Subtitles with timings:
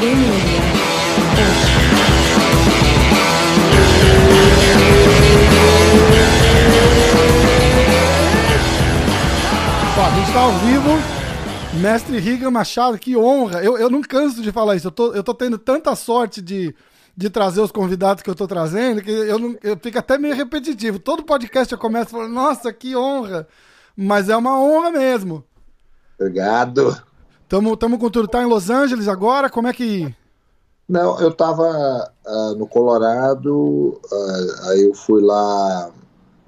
[0.00, 0.02] Ó,
[10.02, 10.88] a gente tá ao vivo.
[11.82, 13.62] Mestre Riga Machado, que honra.
[13.62, 14.86] Eu, eu não canso de falar isso.
[14.86, 16.74] Eu tô, eu tô tendo tanta sorte de,
[17.14, 20.34] de trazer os convidados que eu tô trazendo que eu, não, eu fico até meio
[20.34, 20.98] repetitivo.
[20.98, 23.46] Todo podcast eu começo falando, nossa, que honra.
[23.94, 25.44] Mas é uma honra mesmo.
[26.18, 27.09] Obrigado.
[27.50, 28.28] Tamo, tamo com tudo.
[28.28, 29.50] Tá em Los Angeles agora?
[29.50, 30.14] Como é que.
[30.88, 35.90] Não, eu tava uh, no Colorado, uh, aí eu fui lá,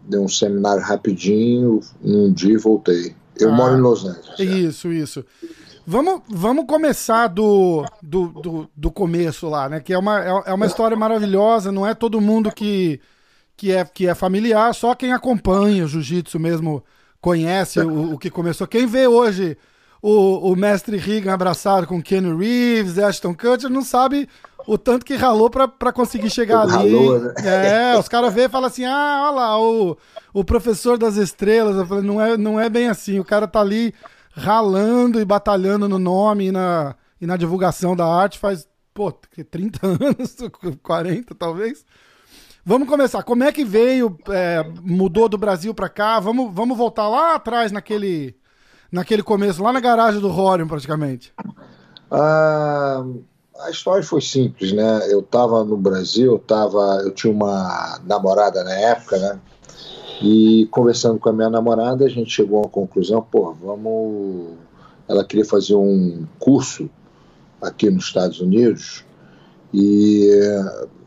[0.04, 3.14] dei um seminário rapidinho, um dia e voltei.
[3.38, 4.40] Eu Ah, moro em Los Angeles.
[4.40, 4.44] é.
[4.44, 5.24] Isso, isso.
[5.84, 9.80] Vamos, vamos começar do, do, do, do começo lá, né?
[9.80, 13.00] Que é uma, é é uma história maravilhosa, não é todo mundo que,
[13.56, 16.84] que, é, que é familiar, só quem acompanha o jiu-jitsu mesmo
[17.20, 18.66] conhece o, o que começou.
[18.68, 19.56] Quem vê hoje
[20.02, 24.28] o, o mestre Regan abraçado com Kenny Reeves, Ashton Kutcher, não sabe
[24.66, 26.72] o tanto que ralou pra, pra conseguir chegar ali.
[26.72, 27.92] Ralou, né?
[27.92, 29.96] É, os caras veem e falam assim: ah, olha lá, o,
[30.34, 31.76] o professor das estrelas.
[31.76, 33.18] Eu falei, não é, não é bem assim.
[33.18, 33.94] O cara tá ali
[34.32, 39.44] ralando e batalhando no nome e na, e na divulgação da arte faz, pô, que
[39.44, 40.36] 30 anos,
[40.82, 41.84] 40 talvez.
[42.64, 43.22] Vamos começar.
[43.24, 46.20] Como é que veio, é, mudou do Brasil pra cá?
[46.20, 48.36] Vamos, vamos voltar lá atrás naquele,
[48.92, 51.32] naquele começo, lá na garagem do Rorion, praticamente.
[52.10, 53.02] Ah,
[53.60, 55.10] a história foi simples, né?
[55.10, 59.40] Eu estava no Brasil, eu, tava, eu tinha uma namorada na época, né?
[60.20, 64.58] E conversando com a minha namorada, a gente chegou a uma conclusão, pô, vamos.
[65.08, 66.88] Ela queria fazer um curso
[67.60, 69.04] aqui nos Estados Unidos
[69.74, 70.28] e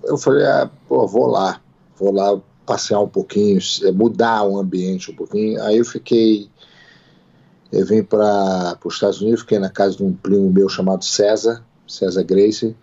[0.04, 1.62] eu falei, ah, pô, vou lá,
[1.98, 5.62] vou lá passear um pouquinho, eh, mudar o ambiente um pouquinho.
[5.64, 6.50] Aí eu fiquei
[7.76, 11.64] eu vim para os Estados Unidos, fiquei na casa de um primo meu chamado César,
[11.86, 12.76] César Gracie.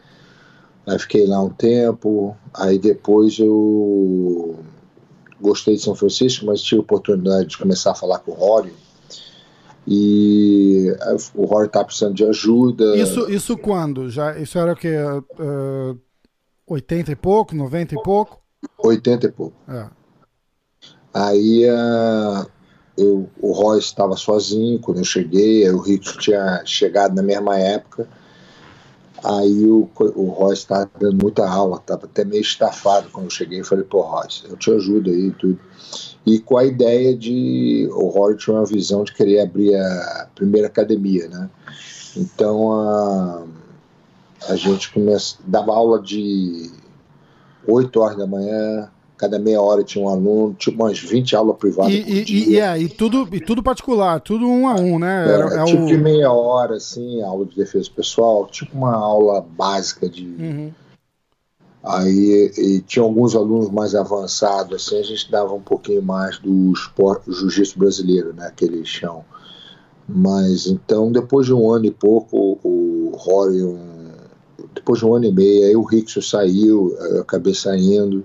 [0.86, 4.58] Aí fiquei lá um tempo, aí depois eu
[5.40, 8.74] gostei de São Francisco, mas tive a oportunidade de começar a falar com o Rory.
[9.86, 10.94] E
[11.34, 12.96] o Rory estava precisando de ajuda.
[12.96, 14.10] Isso, isso quando?
[14.10, 14.94] Já, isso era o quê?
[15.38, 15.98] Uh,
[16.66, 18.40] 80 e pouco, 90 e pouco?
[18.78, 19.56] 80 e pouco.
[19.68, 19.86] É.
[21.14, 22.46] Aí uh,
[22.96, 28.08] eu, o Royce estava sozinho quando eu cheguei, o Rico tinha chegado na mesma época.
[29.24, 33.60] Aí o, o Royce estava dando muita aula, estava até meio estafado quando eu cheguei.
[33.60, 35.60] Eu falei, pô, Royce, eu te ajudo aí e tudo.
[36.24, 37.88] E com a ideia de.
[37.92, 41.50] O Rory tinha uma visão de querer abrir a primeira academia, né?
[42.16, 43.44] Então a,
[44.48, 46.70] a gente começa, dava aula de
[47.66, 48.88] 8 horas da manhã,
[49.22, 52.48] cada meia hora tinha um aluno, tinha umas 20 aulas privadas E, por e, dia.
[52.48, 55.32] e, é, e, tudo, e tudo particular, tudo um a um, né?
[55.32, 59.40] Era, é tipo o- de meia hora, assim, aula de defesa pessoal, tipo uma aula
[59.40, 60.26] básica de.
[60.26, 60.72] Uhum.
[61.84, 66.72] Aí e tinha alguns alunos mais avançados, assim, a gente dava um pouquinho mais do
[66.72, 68.52] esporte, jiu-jitsu brasileiro, né?
[68.56, 69.24] Que eles chamam.
[70.08, 74.10] Mas então, depois de um ano e pouco, o Rory, um-
[74.74, 78.24] depois de um ano e meio, aí o Rickson saiu, eu acabei saindo.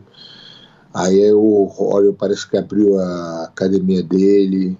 [0.97, 4.75] Aí o Rory parece que abriu a academia dele.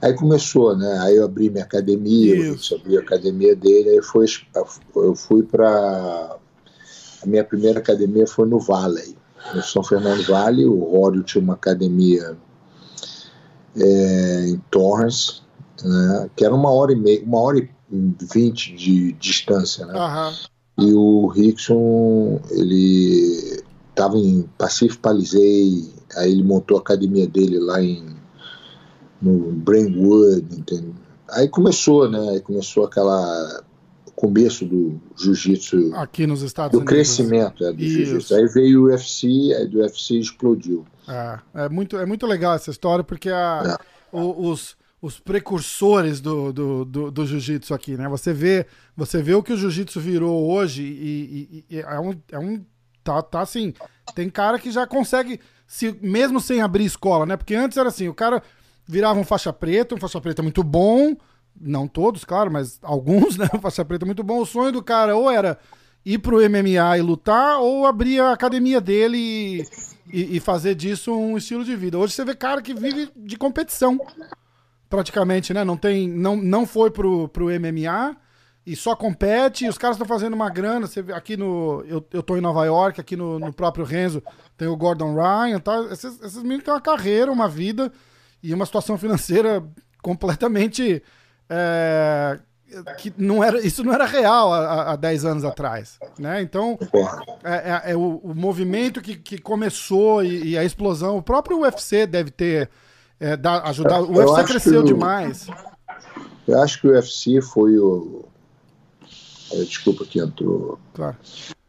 [0.00, 0.98] Aí começou, né?
[1.00, 2.52] Aí eu abri minha academia, Isso.
[2.52, 4.26] Rickson abriu a academia dele, aí foi,
[4.94, 6.38] eu fui para
[7.22, 9.16] a minha primeira academia foi no Valley,
[9.52, 10.66] no São Fernando Valley.
[10.66, 12.38] O Rório tinha uma academia
[13.76, 15.42] é, em Torrance,
[15.82, 17.68] né, que era uma hora e meia, uma hora e
[18.32, 19.98] vinte de distância, né?
[19.98, 20.32] Aham.
[20.78, 23.62] E o Rickson, ele
[24.00, 28.04] estava em Pacific Palisade, aí ele montou a academia dele lá em
[29.20, 30.92] no Brentwood, entende?
[31.28, 32.30] Aí começou, né?
[32.30, 33.62] Aí começou aquela
[34.06, 36.94] o começo do jiu-jitsu Aqui nos Estados do Unidos.
[36.94, 38.34] crescimento é, do jiu-jitsu.
[38.34, 40.84] Aí veio o UFC, aí do UFC explodiu.
[41.06, 43.78] É, é, muito, é muito legal essa história, porque a,
[44.10, 48.08] o- os, os precursores do, do, do, do jiu-jitsu aqui, né?
[48.08, 52.14] Você vê, você vê o que o jiu-jitsu virou hoje e, e- e é um.
[52.32, 52.60] É um
[53.14, 53.72] tá, tá assim.
[54.14, 57.36] Tem cara que já consegue, se, mesmo sem abrir escola, né?
[57.36, 58.42] Porque antes era assim, o cara
[58.86, 61.16] virava um faixa preta, um faixa preta muito bom.
[61.60, 63.48] Não todos, claro, mas alguns, né?
[63.54, 64.40] Um faixa preta muito bom.
[64.40, 65.58] O sonho do cara ou era
[66.04, 69.64] ir pro MMA e lutar, ou abrir a academia dele e,
[70.12, 71.98] e- e fazer disso um estilo de vida.
[71.98, 74.00] Hoje você vê cara que vive de competição,
[74.88, 75.62] praticamente, né?
[75.64, 78.16] Não tem, não, não foi pro, pro MMA
[78.70, 79.64] e só compete.
[79.64, 80.86] E os caras estão fazendo uma grana.
[80.86, 84.22] Você aqui no, eu, eu tô em Nova York, aqui no, no próprio Renzo
[84.56, 85.80] tem o Gordon Ryan, tá?
[85.90, 87.90] Esses, esses meninos têm uma carreira, uma vida
[88.42, 89.62] e uma situação financeira
[90.02, 91.02] completamente
[91.48, 92.38] é,
[92.98, 95.98] que não era, isso não era real há, há 10 anos atrás.
[96.18, 96.40] Né?
[96.42, 96.78] Então,
[97.42, 101.16] é, é, é o, o, movimento que, que começou e, e, a explosão.
[101.16, 102.70] O próprio UFC deve ter
[103.18, 104.04] é, da, ajudado.
[104.10, 105.48] O UFC cresceu demais.
[106.46, 108.29] Eu acho que o UFC foi o.
[109.58, 110.78] Desculpa que entrou.
[110.94, 111.16] Claro.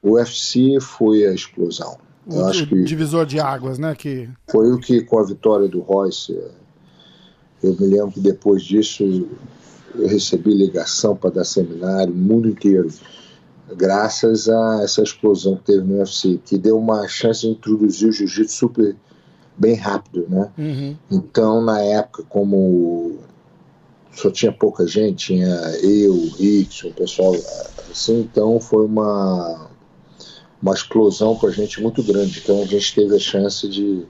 [0.01, 1.97] O UFC foi a explosão.
[2.25, 3.95] O, eu acho que divisor de águas, né?
[3.95, 4.29] Que...
[4.49, 6.39] Foi o que, com a vitória do Royce,
[7.63, 9.03] eu me lembro que depois disso
[9.95, 12.89] eu recebi ligação para dar seminário no mundo inteiro,
[13.75, 18.11] graças a essa explosão que teve no UFC, que deu uma chance de introduzir o
[18.11, 18.95] jiu-jitsu super
[19.57, 20.49] bem rápido, né?
[20.57, 20.95] Uhum.
[21.09, 23.19] Então, na época, como
[24.13, 25.47] só tinha pouca gente, tinha
[25.81, 27.33] eu, o Rickson, o pessoal
[27.91, 29.69] assim, então foi uma
[30.61, 32.39] uma explosão para a gente muito grande.
[32.43, 34.05] Então a gente teve a chance de,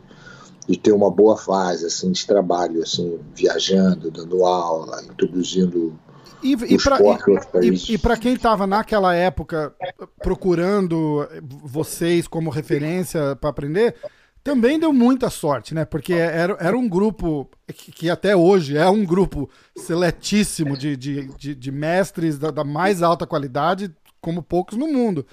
[0.67, 5.97] de ter uma boa fase assim de trabalho, assim viajando, dando aula, introduzindo
[6.43, 9.73] e, e para quem estava naquela época
[10.23, 11.27] procurando
[11.63, 13.95] vocês como referência para aprender,
[14.43, 15.85] também deu muita sorte, né?
[15.85, 21.27] Porque era, era um grupo que, que até hoje é um grupo seletíssimo de, de,
[21.35, 25.25] de, de mestres da, da, mais alta qualidade, como poucos no mundo.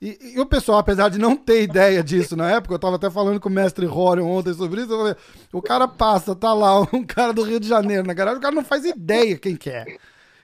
[0.00, 3.10] E, e, o pessoal, apesar de não ter ideia disso na época, eu tava até
[3.10, 5.14] falando com o mestre Rorion ontem sobre isso, falei,
[5.52, 8.54] o cara passa, tá lá, um cara do Rio de Janeiro na garagem, o cara
[8.54, 9.96] não faz ideia quem que é.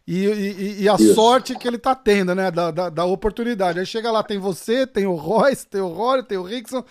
[0.07, 1.15] E, e, e a isso.
[1.15, 3.79] sorte que ele tá tendo, né, da, da, da, oportunidade.
[3.79, 6.85] Aí chega lá, tem você, tem o Royce, tem o Rory, tem o Rickson.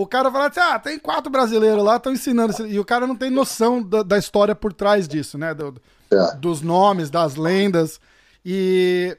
[0.00, 2.66] O cara fala assim, ah, tem quatro brasileiros lá, estão ensinando.
[2.66, 5.52] E o cara não tem noção da, da história por trás disso, né?
[5.54, 5.74] Do,
[6.10, 6.36] é.
[6.36, 8.00] Dos nomes, das lendas.
[8.44, 9.16] E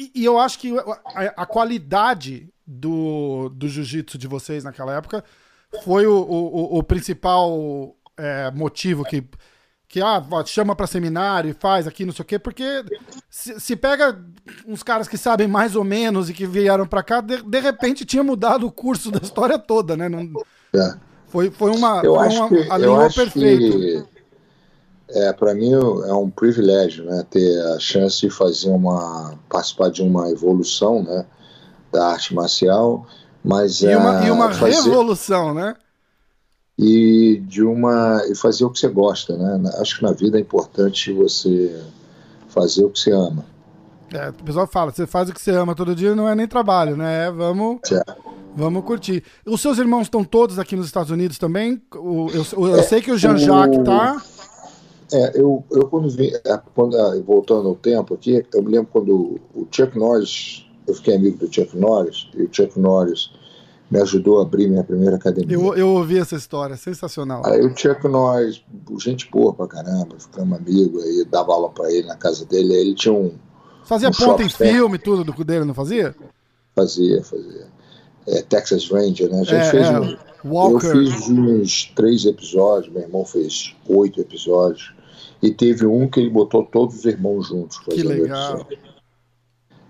[0.00, 5.22] e, e eu acho que a, a, qualidade do, do jiu-jitsu de vocês naquela época
[5.84, 9.22] foi o, o, o principal é, motivo que,
[9.90, 12.84] que ah, chama para seminário e faz aqui, não sei o quê, porque
[13.28, 14.16] se, se, pega
[14.64, 18.04] uns caras que sabem mais ou menos e que vieram para cá, de, de repente
[18.04, 20.08] tinha mudado o curso da história toda, né?
[20.08, 20.30] Não,
[20.72, 20.94] é.
[21.26, 22.02] Foi, foi uma.
[22.04, 23.78] Eu foi acho uma, que, alinhou perfeito.
[23.78, 24.04] Que
[25.08, 30.02] é, para mim é um privilégio, né, ter a chance de fazer uma participar de
[30.02, 31.26] uma evolução, né,
[31.90, 33.04] da arte marcial,
[33.42, 35.74] mas e uma, e uma fazer, revolução, né?
[36.82, 39.70] E de uma e fazer o que você gosta, né?
[39.80, 41.78] Acho que na vida é importante você
[42.48, 43.44] fazer o que você ama.
[44.12, 46.48] É, o pessoal fala, você faz o que você ama todo dia, não é nem
[46.48, 47.26] trabalho, né?
[47.26, 48.02] É, vamos, é.
[48.56, 49.22] vamos curtir.
[49.46, 51.80] Os seus irmãos estão todos aqui nos Estados Unidos também?
[51.94, 54.22] O, eu, eu, eu sei que o Jean-Jacques tá.
[55.12, 58.88] É, eu, eu quando vim, é, quando, é, voltando ao tempo aqui, eu me lembro
[58.90, 63.30] quando o Chuck Norris, eu fiquei amigo do Chuck Norris, e o Chuck Norris
[63.90, 65.54] me ajudou a abrir minha primeira academia.
[65.54, 67.42] Eu, eu ouvi essa história, sensacional.
[67.44, 68.62] Aí o Chuck Norris,
[68.98, 72.80] gente boa pra caramba, ficamos amigos, aí dava aula pra ele na casa dele, aí
[72.80, 73.32] ele tinha um.
[73.84, 76.14] Fazia um ponta em filme tudo do dele, não fazia?
[76.76, 77.66] Fazia, fazia.
[78.28, 79.40] É, Texas Ranger, né?
[79.40, 80.00] A gente é, fez é.
[80.00, 80.16] um.
[80.44, 80.86] Walker.
[80.86, 84.94] Eu fiz uns três episódios, meu irmão fez oito episódios.
[85.42, 87.78] E teve um que ele botou todos os irmãos juntos.
[87.78, 88.66] Que legal.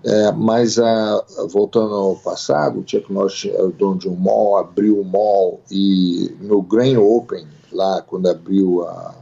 [0.02, 4.56] É, mas a, voltando ao passado, o Chuck Norris era o dono de um mall,
[4.56, 9.14] abriu o mall e no Grand Open, lá quando abriu a,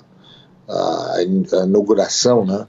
[0.69, 1.23] a, a
[1.65, 2.67] inauguração né,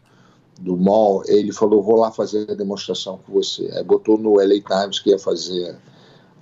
[0.60, 3.70] do mall, ele falou: Vou lá fazer a demonstração com você.
[3.74, 5.76] Aí botou no LA Times que ia fazer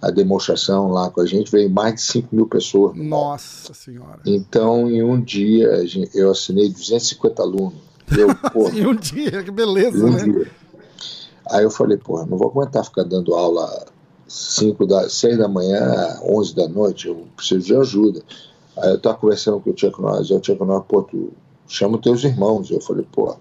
[0.01, 2.96] a demonstração lá com a gente, veio mais de 5 mil pessoas.
[2.96, 4.20] Nossa Senhora.
[4.25, 7.80] Então, em um dia, eu assinei 250 alunos.
[8.15, 10.24] Eu, pô, em um dia, que beleza, um né?
[10.24, 10.51] Dia.
[11.50, 13.86] Aí eu falei, pô, não vou aguentar ficar dando aula
[14.27, 18.22] 5 da, 6 da manhã, 11 da noite, eu preciso de ajuda.
[18.77, 21.32] Aí eu tava conversando com o Tiago Nós, o Tiago Nós, pô, tu
[21.68, 22.70] chama teus irmãos.
[22.70, 23.36] Eu falei, pô.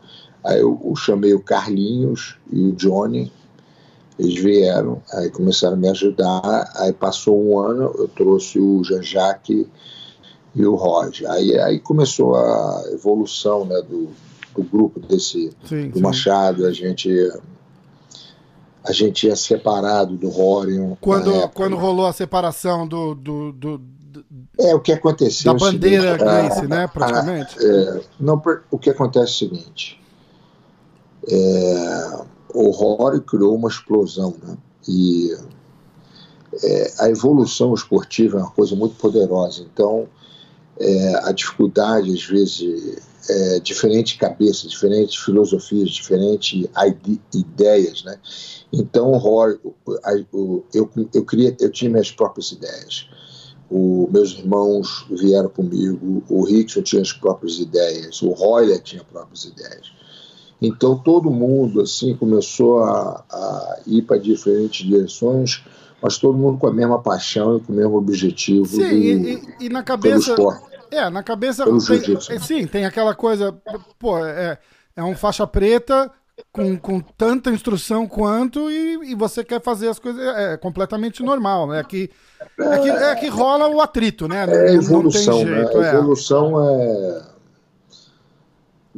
[0.45, 3.33] Aí eu, eu chamei o Carlinhos e o Johnny,
[4.19, 9.67] eles vieram, aí começaram a me ajudar, aí passou um ano, eu trouxe o Jean-Jacques
[10.55, 11.31] e o Roger.
[11.31, 14.09] Aí, aí começou a evolução né, do,
[14.55, 16.03] do grupo desse sim, do sim.
[16.03, 17.11] Machado, a gente
[18.87, 20.95] a gente ia separado do Rorion.
[21.01, 24.25] Quando, quando rolou a separação do, do, do, do
[24.59, 25.53] é o que aconteceu.
[25.53, 27.59] Da bandeira seguinte, Grace, a, né, praticamente.
[27.59, 30.01] A, é, não, o que acontece é o seguinte.
[31.29, 32.25] É,
[32.55, 34.57] o Rory criou uma explosão, né?
[34.89, 35.37] E
[36.63, 39.63] é, a evolução esportiva é uma coisa muito poderosa.
[39.63, 40.09] Então,
[40.79, 46.69] é, a dificuldade, às vezes, é, diferentes cabeças, diferentes filosofias, diferentes
[47.35, 48.19] ideias, né?
[48.73, 53.09] Então, o eu, eu, eu, queria, eu tinha minhas próprias ideias.
[53.71, 59.09] O, meus irmãos vieram comigo, o Rickson tinha as próprias ideias, o Royler tinha as
[59.09, 59.93] próprias ideias.
[60.63, 65.65] Então todo mundo assim começou a, a ir para diferentes direções,
[66.01, 68.67] mas todo mundo com a mesma paixão e com o mesmo objetivo.
[68.67, 70.35] Sim, do, e, e, na cabeça.
[70.91, 71.65] É, na cabeça.
[72.27, 73.57] Tem, sim, tem aquela coisa.
[73.99, 74.59] Pô, é,
[74.95, 76.11] é um faixa preta
[76.53, 80.21] com, com tanta instrução quanto e, e você quer fazer as coisas.
[80.23, 81.73] É, é completamente normal.
[81.75, 82.11] É que,
[82.59, 84.47] é, que, é que rola o atrito, né?
[84.47, 85.57] Não, é evolução, né?
[85.57, 85.91] jeito, né?
[85.91, 87.37] A evolução é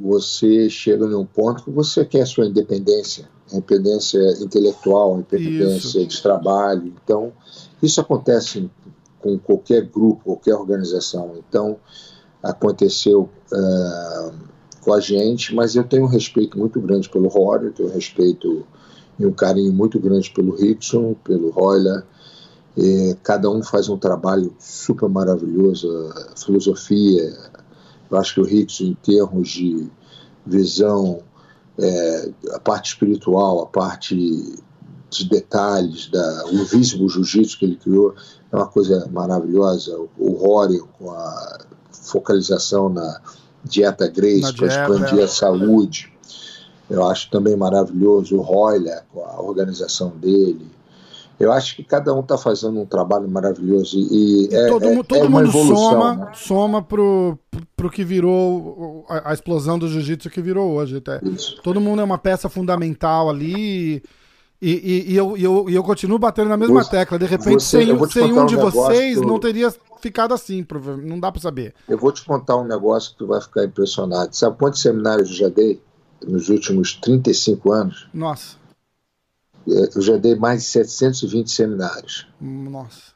[0.01, 6.07] você chega num ponto que você quer sua independência, independência intelectual, independência isso.
[6.07, 6.93] de trabalho.
[7.03, 7.33] Então,
[7.83, 8.71] isso acontece
[9.37, 11.35] com qualquer grupo, qualquer organização.
[11.37, 11.77] Então,
[12.43, 14.33] aconteceu uh,
[14.81, 18.65] com a gente, mas eu tenho um respeito muito grande pelo Rory, tenho um respeito
[19.19, 22.05] e um carinho muito grande pelo Rickson, pelo Royler.
[23.25, 25.91] cada um faz um trabalho super maravilhoso,
[26.33, 27.37] a filosofia,
[28.11, 29.91] eu acho que o Hicks, em termos de
[30.47, 31.21] visão,
[31.79, 34.17] é, a parte espiritual, a parte
[35.11, 38.15] de detalhes, da, o Invisible Jiu-Jitsu que ele criou,
[38.53, 39.99] é uma coisa maravilhosa.
[40.17, 41.59] O Rory, com a
[41.91, 43.21] focalização na
[43.65, 45.25] dieta Grace, para expandir é.
[45.25, 46.13] a saúde,
[46.89, 48.37] eu acho também maravilhoso.
[48.37, 50.79] O Royler, com a organização dele
[51.39, 55.03] eu acho que cada um está fazendo um trabalho maravilhoso e, e é, todo, é,
[55.05, 56.31] todo é mundo evolução, soma, né?
[56.35, 57.39] soma pro,
[57.77, 60.97] pro que virou a, a explosão do jiu-jitsu que virou hoje.
[60.97, 61.21] Até.
[61.63, 64.03] Todo mundo é uma peça fundamental ali.
[64.61, 67.19] E, e, e eu, e eu, eu continuo batendo na mesma você, tecla.
[67.19, 70.67] De repente, você, sem, sem um de vocês, não teria ficado assim.
[71.03, 71.75] Não dá para saber.
[71.89, 74.35] Eu vou te contar um negócio que tu vai ficar impressionado.
[74.35, 75.81] Sabe quantos seminários eu já dei
[76.27, 78.09] nos últimos 35 anos?
[78.13, 78.57] Nossa.
[79.69, 82.27] É, eu já dei mais de 720 seminários.
[82.41, 83.13] Nossa.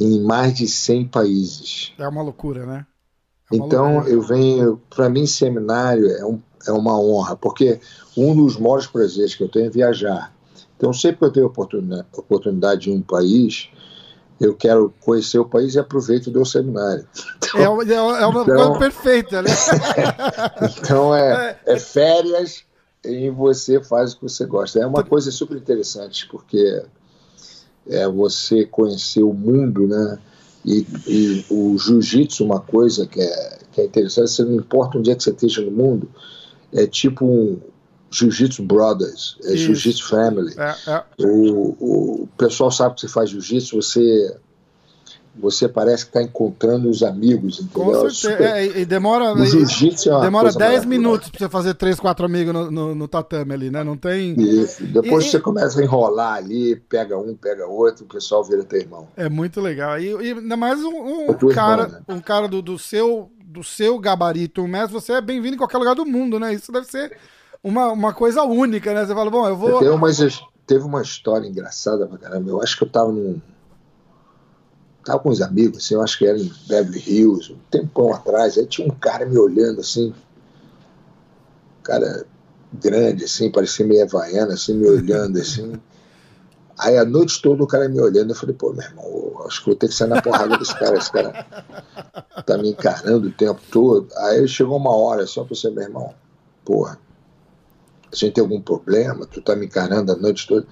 [0.00, 1.92] Em mais de 100 países.
[1.98, 2.86] É uma loucura, né?
[3.52, 4.12] É uma então, loucura.
[4.12, 4.82] eu venho.
[4.90, 7.80] Para mim, seminário é, um, é uma honra, porque
[8.16, 10.36] um dos maiores prazeres que eu tenho é viajar.
[10.78, 11.46] Então, sempre que eu tenho
[12.16, 13.68] oportunidade, em um país,
[14.40, 17.04] eu quero conhecer o país e aproveito do seminário.
[17.36, 17.92] Então, é,
[18.22, 19.50] é, uma então, coisa perfeita, né?
[20.78, 22.62] então, é, é férias
[23.04, 24.78] e você faz o que você gosta.
[24.78, 26.84] É uma coisa super interessante, porque
[27.88, 30.18] é você conhecer o mundo, né?
[30.64, 35.10] E, e o jiu-jitsu, uma coisa que é, que é interessante, você não importa onde
[35.10, 36.08] é que você esteja no mundo,
[36.72, 37.58] é tipo um
[38.10, 40.54] Jiu-Jitsu Brothers, é Jiu-Jitsu Family.
[40.56, 41.04] É, é.
[41.18, 44.36] O, o pessoal sabe que você faz jiu-jitsu, você
[45.40, 48.02] você parece que está encontrando os amigos, entendeu?
[48.02, 48.58] Com certeza.
[48.58, 52.52] É, e demora, o jiu-jitsu é demora 10 minutos para você fazer 3, 4 amigos
[52.52, 53.84] no, no, no, tatame ali, né?
[53.84, 54.34] Não tem.
[54.40, 54.82] Isso.
[54.84, 55.40] Depois e, você e...
[55.40, 59.06] começa a enrolar ali, pega um, pega outro, o pessoal vira teu irmão.
[59.16, 59.98] É muito legal.
[60.00, 62.14] E, e ainda mais um, um cara, irmão, né?
[62.16, 65.78] um cara do, do, seu, do seu gabarito, um mestre, você é bem-vindo em qualquer
[65.78, 66.52] lugar do mundo, né?
[66.52, 67.16] Isso deve ser
[67.62, 69.04] uma, uma coisa única, né?
[69.04, 69.78] Você fala, bom, eu vou.
[69.78, 70.08] Teve uma,
[70.66, 72.50] teve uma história engraçada pra caramba.
[72.50, 73.40] Eu acho que eu tava num
[75.08, 78.58] Tava com uns amigos, assim, eu acho que era em Beverly Hills, um tempão atrás.
[78.58, 82.26] Aí tinha um cara me olhando assim, um cara
[82.70, 85.80] grande, assim, parecia meio havaiana, assim, me olhando assim.
[86.78, 89.66] Aí a noite toda o cara me olhando, eu falei, pô, meu irmão, acho que
[89.68, 91.46] vou ter que sair na porrada desse cara, esse cara
[92.44, 94.08] tá me encarando o tempo todo.
[94.14, 96.14] Aí chegou uma hora só pra você, meu irmão,
[96.66, 96.98] porra,
[98.12, 100.66] a gente tem algum problema, tu tá me encarando a noite toda.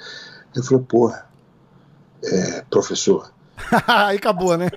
[0.55, 1.26] Ele falou, porra,
[2.25, 3.31] é, professor,
[3.87, 4.69] Aí acabou, né?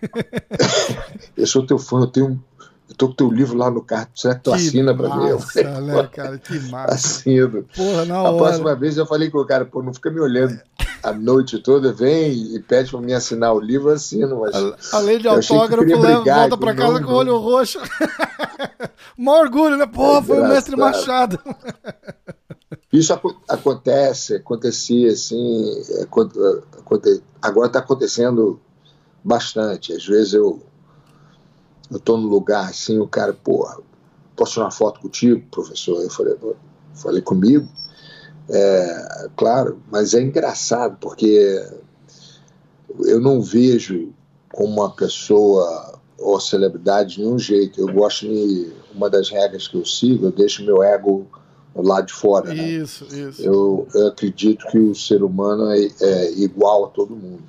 [1.36, 2.44] eu sou teu fã, eu tenho.
[2.90, 5.30] Eu tô com teu livro lá no carro, será que tu que assina pra mim?
[5.30, 6.40] Nossa, né, cara?
[6.40, 6.96] Que massa.
[6.96, 7.64] Assino.
[7.76, 8.38] Porra, na a hora.
[8.38, 10.60] próxima vez eu falei com o cara, pô, não fica me olhando
[11.04, 14.40] a noite toda, vem e pede pra mim assinar o livro, assino.
[14.40, 17.80] Mas Além de autógrafo, leva, volta pra casa não, com o olho roxo.
[19.16, 19.86] Mó orgulho, né?
[19.86, 21.40] Pô, é foi o mestre Machado.
[22.92, 28.60] Isso ac acontece, acontecia assim, é, aconte agora está acontecendo
[29.24, 29.94] bastante.
[29.94, 30.62] Às vezes eu
[31.92, 33.80] eu no lugar assim, o cara, porra,
[34.36, 36.02] posso tirar uma foto contigo, professor?
[36.02, 36.36] Eu falei,
[36.94, 37.68] falei comigo.
[38.48, 41.64] É, claro, mas é engraçado porque
[43.06, 44.14] eu não vejo
[44.52, 47.80] como uma pessoa ou celebridade de nenhum jeito.
[47.80, 51.28] Eu gosto de uma das regras que eu sigo, eu deixo meu ego
[51.82, 52.54] lá de fora.
[52.54, 53.30] Isso, né?
[53.30, 53.42] isso.
[53.42, 57.44] Eu, eu, acredito que o ser humano é, é igual a todo mundo.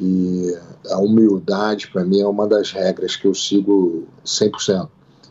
[0.00, 0.58] E
[0.90, 4.88] a humildade, para mim, é uma das regras que eu sigo 100%.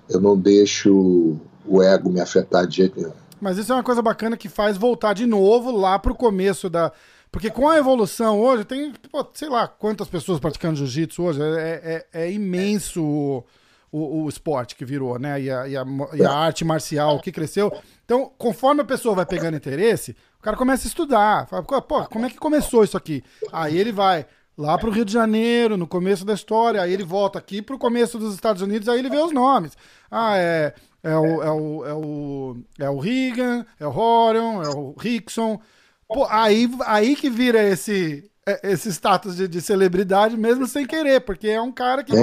[0.10, 3.14] Eu não deixo o ego me afetar de jeito nenhum.
[3.40, 6.92] Mas isso é uma coisa bacana que faz voltar de novo lá pro começo da.
[7.32, 12.06] Porque com a evolução hoje, tem, pô, sei lá quantas pessoas praticando jiu-jitsu hoje, é,
[12.14, 13.44] é, é imenso o,
[13.92, 15.42] o, o, esporte que virou, né?
[15.42, 17.74] E a, e a, e a arte marcial que cresceu.
[18.12, 21.48] Então, conforme a pessoa vai pegando interesse, o cara começa a estudar.
[21.48, 23.24] Fala, pô, como é que começou isso aqui?
[23.54, 24.26] Aí ele vai
[24.58, 27.74] lá para o Rio de Janeiro, no começo da história, aí ele volta aqui para
[27.74, 29.78] o começo dos Estados Unidos, aí ele vê os nomes.
[30.12, 34.68] Ah, é, é, o, é, o, é, o, é o Reagan, é o Horion, é
[34.76, 35.62] o Rickson.
[36.06, 41.22] Pô, aí, aí que vira esse, é, esse status de, de, celebridade mesmo sem querer,
[41.22, 42.20] porque é um cara que, é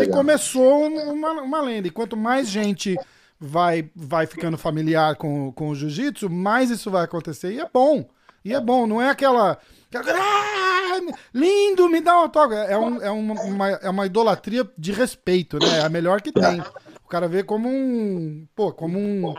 [0.00, 1.86] é que começou uma, uma lenda.
[1.86, 2.96] E quanto mais gente
[3.42, 7.52] vai, vai ficando familiar com, com o jiu-jitsu, mais isso vai acontecer.
[7.52, 8.08] E é bom.
[8.44, 9.58] E é bom, não é aquela.
[9.94, 11.00] Ah,
[11.34, 12.70] lindo, me dá um autógrafo.
[12.70, 15.78] É, um, é, uma, é uma idolatria de respeito, né?
[15.78, 16.60] É a melhor que tem.
[17.04, 18.46] O cara vê como um.
[18.54, 19.34] Pô, como um.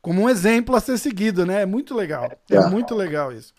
[0.00, 1.62] Como um exemplo a ser seguido, né?
[1.62, 2.30] É muito legal.
[2.50, 3.52] É muito legal isso.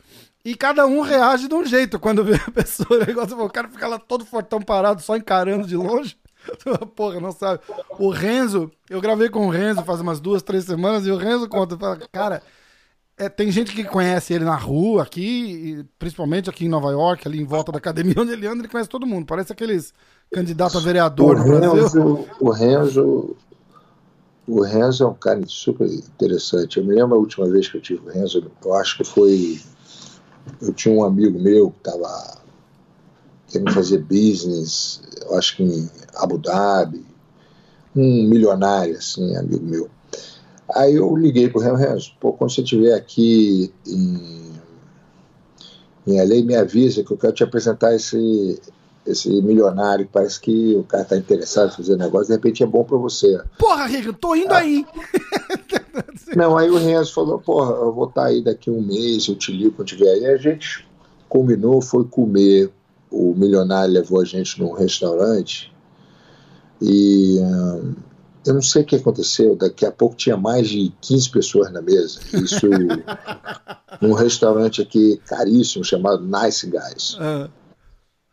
[0.44, 2.88] E cada um reage de um jeito quando vê a pessoa.
[3.02, 6.18] O, negócio, o cara fica lá todo fortão parado, só encarando de longe.
[6.96, 7.62] Porra, não sabe.
[8.00, 11.48] O Renzo, eu gravei com o Renzo faz umas duas, três semanas, e o Renzo
[11.48, 12.42] conta, fala, cara,
[13.18, 17.40] é, tem gente que conhece ele na rua aqui, principalmente aqui em Nova York, ali
[17.40, 19.26] em volta da academia onde ele anda, ele conhece todo mundo.
[19.26, 19.94] Parece aqueles
[20.34, 23.36] candidatos a vereador o Renzo, O Renzo,
[24.48, 26.80] o Renzo é um cara super interessante.
[26.80, 29.62] Eu me lembro a última vez que eu tive o Renzo, eu acho que foi.
[30.60, 32.41] Eu tinha um amigo meu que estava
[33.51, 37.05] querendo fazer business, eu acho que em Abu Dhabi,
[37.96, 39.89] um milionário, assim, amigo meu.
[40.74, 44.51] Aí eu liguei pro Renzo, Renzo, pô, quando você estiver aqui em,
[46.08, 48.62] em LA, me avisa que eu quero te apresentar esse,
[49.05, 52.86] esse milionário, parece que o cara tá interessado em fazer negócio, de repente é bom
[52.86, 53.41] para você.
[53.58, 54.60] Porra, Rico, tô indo ah.
[54.60, 54.86] aí.
[56.36, 59.36] Não, aí o Renzo falou, porra, eu vou estar tá aí daqui um mês, eu
[59.36, 60.25] te ligo quando tiver aí.
[60.27, 60.88] A gente
[61.27, 62.72] combinou, foi comer
[63.12, 65.72] o milionário levou a gente num restaurante
[66.82, 67.94] e hum,
[68.46, 71.82] eu não sei o que aconteceu, daqui a pouco tinha mais de 15 pessoas na
[71.82, 72.20] mesa.
[72.34, 72.68] Isso
[74.01, 77.18] num restaurante aqui caríssimo chamado Nice Guys.
[77.20, 77.50] Uhum.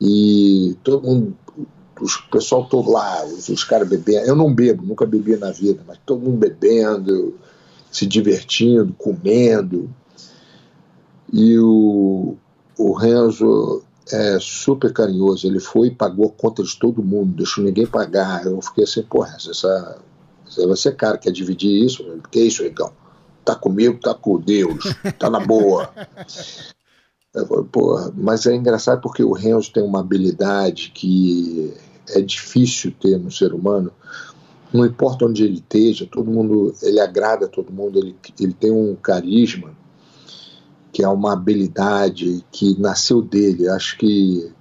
[0.01, 1.37] E todo mundo,
[2.01, 4.27] o pessoal todo lá, os, os caras bebendo.
[4.27, 7.39] Eu não bebo, nunca bebi na vida, mas todo mundo bebendo,
[7.91, 9.91] se divertindo, comendo.
[11.31, 12.37] E o,
[12.79, 15.47] o Renzo é super carinhoso.
[15.47, 18.47] Ele foi e pagou a conta de todo mundo, deixou ninguém pagar.
[18.47, 19.99] Eu fiquei assim, porra, essa,
[20.45, 22.05] você vai ser cara, quer dividir isso?
[22.31, 22.93] Que isso, Ricão?
[23.45, 24.85] Tá comigo, tá com Deus,
[25.19, 25.91] tá na boa.
[27.33, 31.73] Falei, porra, mas é engraçado porque o Renzo tem uma habilidade que
[32.09, 33.93] é difícil ter no ser humano.
[34.73, 38.71] Não importa onde ele esteja, todo mundo, ele agrada a todo mundo, ele, ele tem
[38.71, 39.71] um carisma
[40.93, 43.69] que é uma habilidade que nasceu dele.
[43.69, 44.53] Acho que,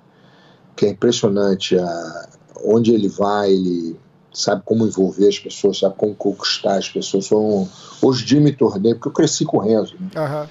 [0.76, 2.30] que é impressionante a,
[2.64, 4.00] onde ele vai, ele
[4.34, 7.26] sabe como envolver as pessoas, sabe como conquistar as pessoas.
[7.26, 7.68] São,
[8.02, 9.96] hoje em dia me tornei, porque eu cresci com o Renzo.
[10.00, 10.10] Né?
[10.16, 10.48] Uhum.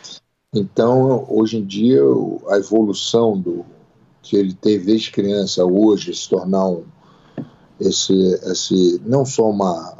[0.55, 2.01] Então, hoje em dia,
[2.49, 3.65] a evolução do
[4.23, 6.85] que ele teve desde criança, hoje, se tornar um,
[7.79, 8.12] esse,
[8.51, 9.96] esse, não só uma,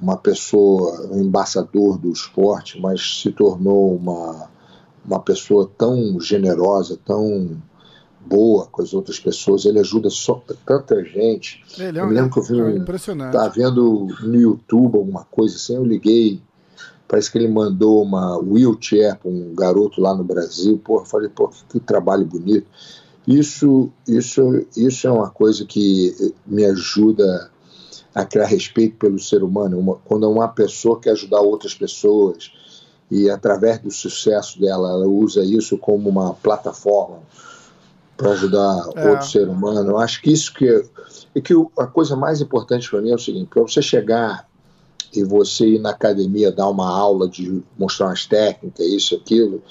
[0.00, 4.48] uma pessoa, um embaixador do esporte, mas se tornou uma,
[5.04, 7.56] uma pessoa tão generosa, tão
[8.24, 11.64] boa com as outras pessoas, ele ajuda só, tanta gente.
[11.78, 13.32] Ele é um, eu me lembro que eu vi um, impressionante.
[13.32, 16.42] Tá vendo no YouTube alguma coisa assim, eu liguei,
[17.06, 21.50] parece que ele mandou uma wheelchair para um garoto lá no Brasil, pô, falei, pô,
[21.68, 22.66] que trabalho bonito.
[23.26, 27.50] Isso, isso, isso é uma coisa que me ajuda
[28.14, 29.78] a criar respeito pelo ser humano.
[29.78, 32.52] Uma, quando uma pessoa quer ajudar outras pessoas
[33.10, 37.20] e através do sucesso dela, ela usa isso como uma plataforma
[38.16, 39.10] para ajudar é.
[39.10, 39.92] outro ser humano.
[39.92, 43.18] Eu acho que isso que é, que a coisa mais importante para mim é o
[43.18, 44.48] seguinte: para você chegar
[45.14, 49.62] e você ir na academia dar uma aula de mostrar umas técnicas, isso, aquilo,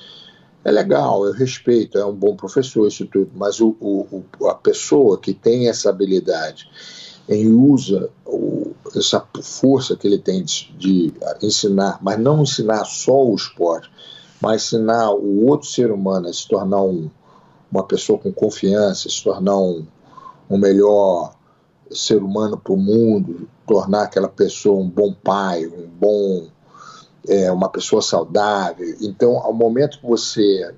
[0.64, 5.18] é legal, eu respeito, é um bom professor, isso tudo, mas o, o, a pessoa
[5.20, 6.70] que tem essa habilidade
[7.28, 13.26] em usa o, essa força que ele tem de, de, ensinar, mas não ensinar só
[13.26, 13.90] o esporte,
[14.42, 17.10] mas ensinar o outro ser humano a se tornar um,
[17.72, 19.86] uma pessoa com confiança, se tornar um,
[20.50, 21.36] um melhor
[21.92, 26.48] ser humano para o mundo, tornar aquela pessoa um bom pai, um bom
[27.28, 28.96] é, uma pessoa saudável.
[29.02, 30.74] Então, ao momento que você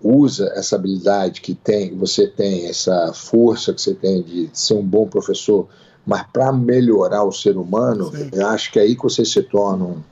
[0.00, 4.82] usa essa habilidade que tem, você tem essa força que você tem de ser um
[4.82, 5.68] bom professor,
[6.06, 8.30] mas para melhorar o ser humano, Sim.
[8.32, 10.02] eu acho que é aí que você se torna um,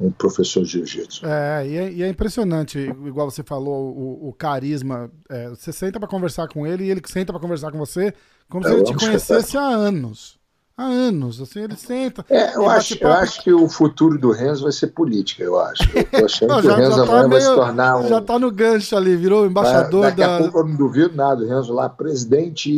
[0.00, 1.26] um professor de jiu-jitsu.
[1.26, 5.10] É e, é, é, impressionante, igual você falou, o, o carisma.
[5.28, 8.12] É, você senta para conversar com ele e ele senta para conversar com você
[8.48, 10.37] como é, se ele te conhecesse há anos.
[10.78, 11.40] Há anos.
[11.40, 12.24] Assim, ele senta.
[12.30, 15.82] É, eu, acho, eu acho que o futuro do Renzo vai ser política, eu acho.
[15.94, 18.08] Eu tô achando não, que já, o Renzo tá meio, vai se tornar um.
[18.08, 20.26] Já tá no gancho ali, virou embaixador daqui da.
[20.26, 22.70] Daqui a pouco eu não duvido nada, o Renzo lá, presidente,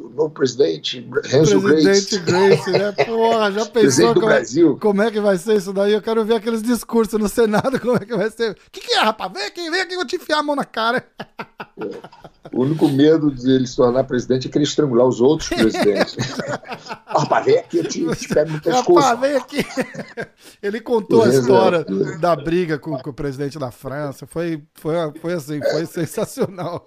[0.00, 2.70] o novo presidente, Renzo presidente Grace.
[2.70, 2.92] Grace, né?
[3.06, 4.42] Porra, já pensou como, é,
[4.80, 5.92] como é que vai ser isso daí?
[5.92, 8.52] Eu quero ver aqueles discursos no Senado, como é que vai ser.
[8.52, 9.32] O que, que é, rapaz?
[9.32, 11.04] Vem aqui, vem aqui, eu vou te enfiar a mão na cara.
[12.52, 16.16] O único medo de ele se tornar presidente é que ele estrangular os outros presidentes.
[17.06, 19.00] rapaz, vem aqui, eu te, te pego no pescoço.
[19.00, 19.66] Rapaz, vem aqui.
[20.62, 21.84] Ele contou a história
[22.20, 24.26] da briga com, com, o presidente da França.
[24.26, 26.86] Foi, foi, foi assim, foi sensacional.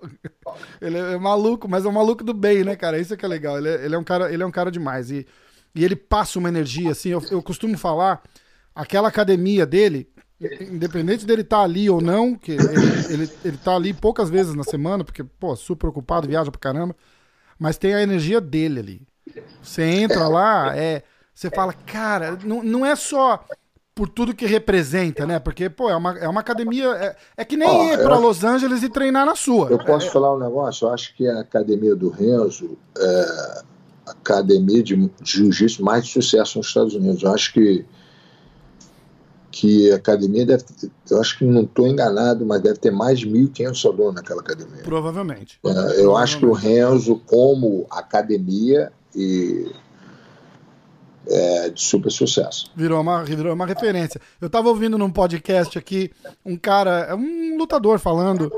[0.79, 2.99] Ele é maluco, mas é um maluco do bem, né, cara?
[2.99, 3.57] Isso é que é legal.
[3.57, 5.09] Ele é, ele é, um, cara, ele é um cara demais.
[5.09, 5.25] E,
[5.73, 8.21] e ele passa uma energia, assim, eu, eu costumo falar,
[8.75, 10.07] aquela academia dele,
[10.39, 12.63] independente dele estar tá ali ou não, que ele,
[13.10, 16.95] ele, ele tá ali poucas vezes na semana, porque, pô, super ocupado, viaja pra caramba,
[17.58, 19.08] mas tem a energia dele ali.
[19.62, 23.43] Você entra lá, é, você fala, cara, não, não é só
[23.93, 25.39] por tudo que representa, né?
[25.39, 26.86] Porque, pô, é uma, é uma academia.
[26.89, 29.69] É, é que nem ir para Los Angeles e treinar na sua.
[29.69, 30.88] Eu posso é, falar um negócio?
[30.88, 33.26] Eu acho que a academia do Renzo é
[34.06, 37.23] a academia de jiu-jitsu mais de sucesso nos Estados Unidos.
[37.23, 37.84] Eu acho que
[39.59, 43.19] que a academia deve ter, eu acho que não estou enganado, mas deve ter mais
[43.19, 44.83] de 1.500 alunos naquela academia.
[44.83, 45.59] Provavelmente.
[45.63, 46.23] É, eu Provavelmente.
[46.23, 49.71] acho que o Renzo, como academia, e
[51.27, 52.71] é, de super sucesso.
[52.75, 54.21] Virou uma, virou uma referência.
[54.39, 56.11] Eu estava ouvindo num podcast aqui
[56.45, 58.51] um cara, um lutador falando,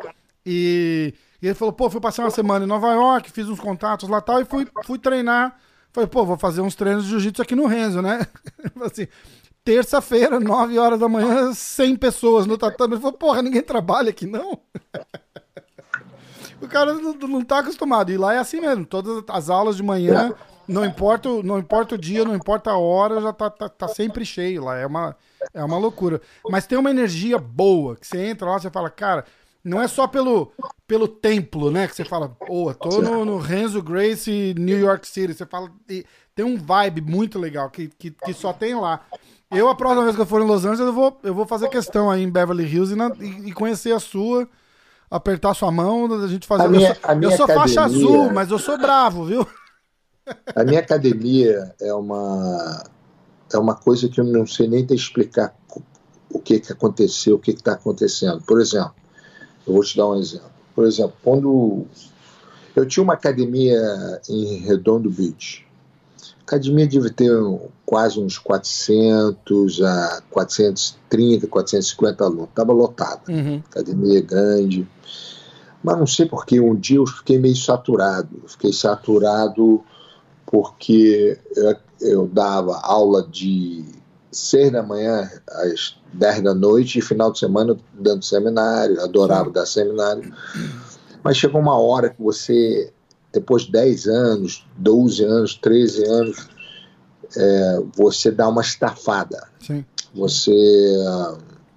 [0.46, 4.10] e, e, ele falou: pô, fui passar uma semana em Nova York, fiz uns contatos
[4.10, 5.58] lá tal, e fui, fui treinar.
[5.94, 8.28] Falei, pô, vou fazer uns treinos de jiu-jitsu aqui no Renzo, né?
[8.84, 9.08] assim,
[9.70, 12.96] terça-feira, 9 horas da manhã, 100 pessoas no tatame.
[12.96, 14.60] Ele falou, porra, ninguém trabalha aqui, não?
[16.60, 18.12] o cara não, não tá acostumado.
[18.12, 20.34] E lá é assim mesmo, todas as aulas de manhã,
[20.68, 24.26] não importa, não importa o dia, não importa a hora, já tá, tá, tá sempre
[24.26, 24.76] cheio lá.
[24.76, 25.16] É uma,
[25.54, 26.20] é uma loucura.
[26.50, 29.24] Mas tem uma energia boa, que você entra lá, você fala, cara,
[29.64, 30.52] não é só pelo,
[30.88, 31.88] pelo templo, né?
[31.88, 35.36] Que você fala, pô, tô no, no Renzo Grace New York City.
[35.36, 35.70] Você fala,
[36.34, 39.06] tem um vibe muito legal que, que, que só tem lá.
[39.52, 41.70] Eu, a próxima vez que eu for em Los Angeles, eu vou, eu vou fazer
[41.70, 44.48] questão aí em Beverly Hills e, na, e, e conhecer a sua,
[45.10, 46.66] apertar sua mão, a gente fazer.
[46.66, 49.48] A minha, eu sou, eu sou academia, faixa azul, mas eu sou bravo, viu?
[50.56, 52.84] A minha academia é uma
[53.52, 55.56] é uma coisa que eu não sei nem te explicar
[56.32, 58.42] o que que aconteceu, o que está acontecendo.
[58.42, 58.94] Por exemplo,
[59.66, 60.52] eu vou te dar um exemplo.
[60.76, 61.88] Por exemplo, quando
[62.76, 63.82] eu tinha uma academia
[64.30, 65.66] em Redondo Beach,
[66.50, 67.32] academia deve ter
[67.86, 72.50] quase uns 400 a 430, 450 alunos.
[72.50, 73.22] Estava lotada.
[73.30, 73.62] Uhum.
[73.70, 74.88] Academia grande.
[75.84, 78.30] Mas não sei porque um dia eu fiquei meio saturado.
[78.42, 79.84] Eu fiquei saturado
[80.46, 83.86] porque eu, eu dava aula de
[84.32, 89.00] 6 da manhã às 10 da noite e final de semana dando seminário.
[89.02, 90.34] Adorava dar seminário.
[91.24, 92.92] Mas chegou uma hora que você
[93.32, 96.50] depois de 10 anos, 12 anos, 13 anos,
[97.36, 99.48] é, você dá uma estafada.
[99.60, 99.86] Sim.
[100.14, 100.52] Você.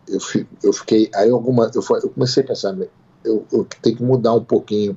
[0.09, 0.19] Eu,
[0.63, 1.11] eu fiquei.
[1.15, 1.71] Aí alguma.
[1.75, 2.77] Eu, eu comecei a pensar,
[3.25, 4.97] eu, eu tenho que mudar um pouquinho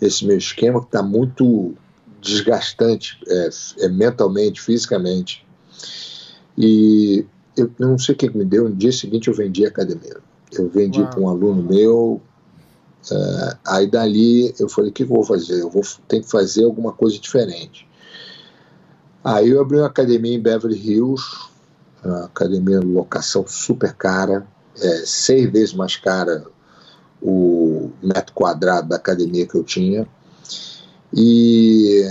[0.00, 1.74] esse meu esquema, que está muito
[2.20, 3.48] desgastante é,
[3.80, 5.46] é, mentalmente, fisicamente.
[6.56, 7.24] E
[7.56, 8.68] eu não sei o que me deu.
[8.68, 10.16] No dia seguinte eu vendi a academia.
[10.52, 12.20] Eu vendi para um aluno meu,
[13.10, 15.60] Uh, aí dali eu falei, o que, eu vou fazer?
[15.60, 17.88] Eu vou ter que fazer alguma coisa diferente.
[19.24, 21.24] Aí eu abri uma academia em Beverly Hills,
[22.04, 24.46] uma academia de locação super cara,
[24.78, 26.44] é, seis vezes mais cara
[27.22, 30.08] o metro quadrado da academia que eu tinha.
[31.12, 32.02] E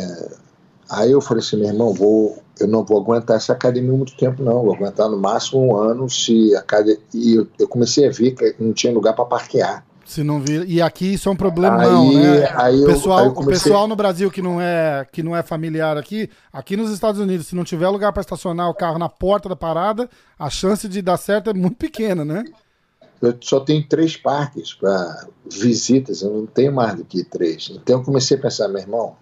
[0.89, 4.43] aí eu falei assim, meu irmão, vou, eu não vou aguentar essa academia muito tempo,
[4.43, 4.63] não.
[4.63, 7.01] Vou aguentar no máximo um ano se a academia.
[7.13, 9.85] E eu, eu comecei a ver que não tinha lugar para parquear.
[10.09, 10.67] Se não vir.
[10.67, 12.51] E aqui isso é um problema, aí, não, né?
[12.55, 13.57] Aí o pessoal, eu comecei...
[13.57, 17.21] o pessoal no Brasil que não, é, que não é familiar aqui, aqui nos Estados
[17.21, 20.87] Unidos, se não tiver lugar para estacionar o carro na porta da parada, a chance
[20.89, 22.43] de dar certo é muito pequena, né?
[23.21, 27.69] Eu só tenho três parques para visitas, eu não tenho mais do que três.
[27.71, 29.15] Então eu comecei a pensar, meu irmão,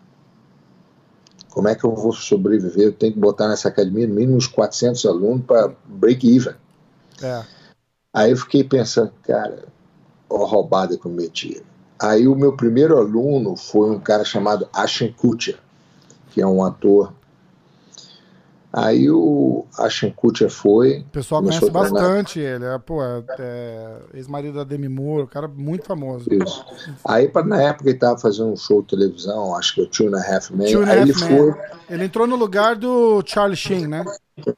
[1.50, 2.86] como é que eu vou sobreviver?
[2.86, 6.54] Eu tenho que botar nessa academia no mínimo uns 400 alunos para break even.
[7.21, 7.43] É.
[8.13, 9.65] Aí eu fiquei pensando, cara,
[10.30, 11.62] roubada que eu meti.
[12.00, 15.58] Aí o meu primeiro aluno foi um cara chamado Ashton Kutcher,
[16.32, 17.13] que é um ator.
[18.72, 21.00] Aí o Ashton Kutcher foi.
[21.00, 22.66] O pessoal conhece bastante ele.
[22.66, 26.32] É, pô, é, é ex-marido da Demi Moore, o cara muito famoso.
[26.32, 26.63] Isso.
[27.04, 30.10] Aí, pra, na época, ele tava fazendo um show de televisão, acho que o Two
[30.10, 30.72] and a Half Men.
[30.72, 31.28] Two and aí Half ele Man.
[31.28, 31.62] foi.
[31.90, 34.06] Ele entrou no lugar do Charlie Sheen, né?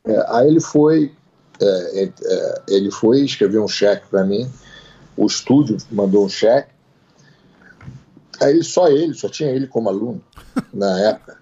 [0.05, 1.13] É, aí ele foi.
[1.61, 4.49] é, é, é, ele foi escreveu um cheque para mim.
[5.19, 6.71] O estúdio mandou um cheque.
[8.41, 10.23] Aí só ele, só tinha ele como aluno
[10.73, 11.37] na época.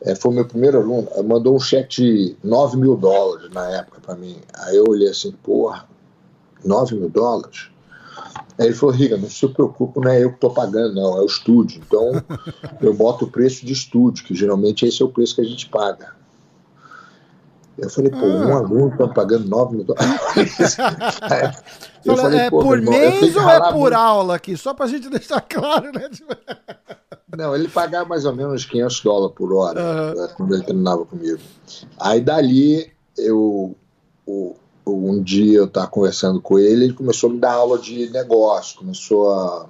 [0.00, 1.08] É, foi meu primeiro aluno.
[1.22, 4.40] Mandou um cheque de 9 mil dólares na época para mim.
[4.58, 5.88] Aí eu olhei assim, porra,
[6.64, 7.70] 9 mil dólares?
[8.58, 11.20] Aí ele falou, Riga, não se preocupe, não é eu que estou pagando, não, é
[11.20, 11.80] o estúdio.
[11.86, 12.20] Então
[12.82, 15.68] eu boto o preço de estúdio, que geralmente esse é o preço que a gente
[15.68, 16.16] paga.
[17.76, 20.76] Eu falei, pô, um aluno está pagando 9 mil dólares.
[22.04, 23.94] Eu falei, é por irmão, eu mês ou é por muito.
[23.94, 24.56] aula aqui?
[24.56, 26.08] Só pra gente deixar claro, né?
[27.36, 31.38] Não, ele pagava mais ou menos 500 dólares por hora né, quando ele treinava comigo.
[31.98, 33.74] Aí dali, eu,
[34.26, 34.54] o-
[34.86, 38.76] um dia eu estava conversando com ele, ele começou a me dar aula de negócio,
[38.78, 39.66] começou a,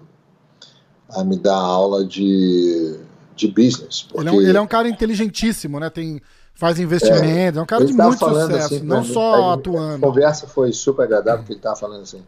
[1.11, 2.97] a me dar aula de,
[3.37, 4.09] de business.
[4.13, 5.89] Ele é, um, ele é um cara inteligentíssimo, né?
[5.89, 6.21] Tem,
[6.55, 9.43] faz investimentos, é, um cara de tava muito sucesso, assim não pra mim, só aí
[9.43, 10.01] A atuando.
[10.01, 12.23] conversa foi super agradável, porque ele estava falando assim: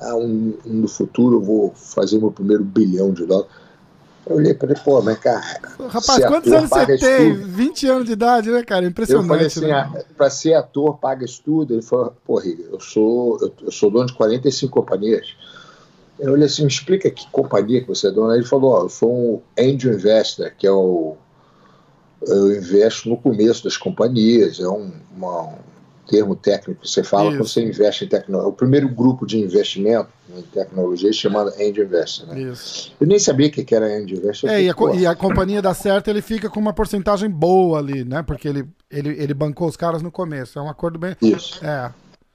[0.00, 3.50] ah, um, um no futuro eu vou fazer meu primeiro bilhão de dólares.
[4.28, 5.40] Eu olhei para ele, pô, mas cara.
[5.88, 7.28] Rapaz, quantos anos você tem?
[7.30, 7.46] estudo.
[7.46, 8.84] 20 anos de idade, né, cara?
[8.84, 9.28] Eu Impressionante.
[9.28, 9.72] falei assim, né?
[9.72, 11.74] ah, para ser ator, paga estudo.
[11.74, 15.36] Ele falou, pô, eu sou, eu, eu sou dono de 45 companhias.
[16.18, 18.30] Eu olhei assim, me explica que companhia que você é dono.
[18.30, 21.16] Aí Ele falou, ó, eu sou um angel investor, que é o...
[22.26, 27.28] Eu investo no começo das companhias, é um, uma- um termo técnico que você fala
[27.30, 27.38] Isso.
[27.38, 28.48] quando você investe em tecnologia.
[28.48, 32.28] O primeiro grupo de investimento em tecnologia se chama angel investor.
[32.28, 32.42] Né?
[32.42, 32.92] Isso.
[33.00, 34.50] Eu nem sabia o que era angel investor.
[34.50, 38.04] É, e a, e a companhia dá certo, ele fica com uma porcentagem boa ali,
[38.04, 38.22] né?
[38.22, 40.58] Porque ele, ele, ele bancou os caras no começo.
[40.58, 41.16] É um acordo bem.
[41.20, 41.90] Isso, É.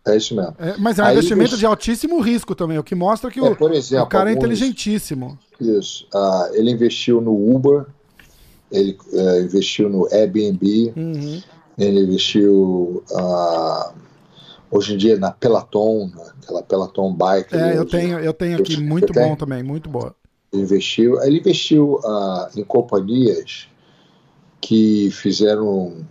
[0.08, 0.54] é isso mesmo.
[0.60, 3.43] É, mas é um Aí investimento de altíssimo risco também, o que mostra que É,
[3.43, 5.38] o, exemplo, o cara é inteligentíssimo.
[5.60, 6.08] Isso.
[6.13, 7.86] Ah, ele investiu no Uber,
[8.71, 11.41] ele eh, investiu no Airbnb, Uhum.
[11.77, 13.93] ele investiu ah,
[14.71, 16.10] hoje em dia na Peloton,
[16.41, 17.55] aquela Peloton Bike.
[17.55, 20.15] É, eu tenho, eu tenho aqui, Você muito bom também, muito boa.
[20.53, 23.67] Ele investiu, ele investiu ah, em companhias
[24.60, 26.05] que fizeram,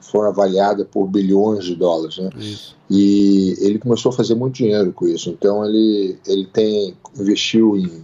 [0.00, 2.30] foram avaliadas por bilhões de dólares, né?
[2.36, 2.76] Isso.
[2.88, 5.28] E ele começou a fazer muito dinheiro com isso.
[5.30, 8.02] Então ele, ele tem investiu em,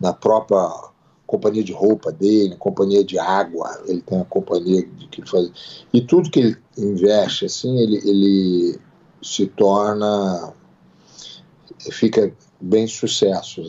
[0.00, 0.68] na própria
[1.26, 5.84] companhia de roupa dele, companhia de água, ele tem uma companhia de que ele faz.
[5.92, 8.78] E tudo que ele investe, assim, ele, ele
[9.22, 10.52] se torna.
[11.90, 13.60] fica bem sucesso.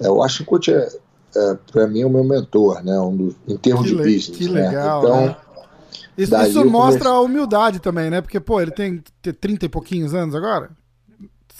[0.00, 0.88] É, eu acho que o Coach é,
[1.36, 2.98] é para mim, é o meu mentor, né?
[3.00, 4.38] Um dos, em termos Que de business.
[4.38, 4.68] que né?
[4.68, 5.36] legal, Então, né?
[6.16, 8.20] Isso, isso mostra comecei- a humildade também, né?
[8.20, 10.70] Porque, pô, ele tem t- 30 e pouquinhos anos agora?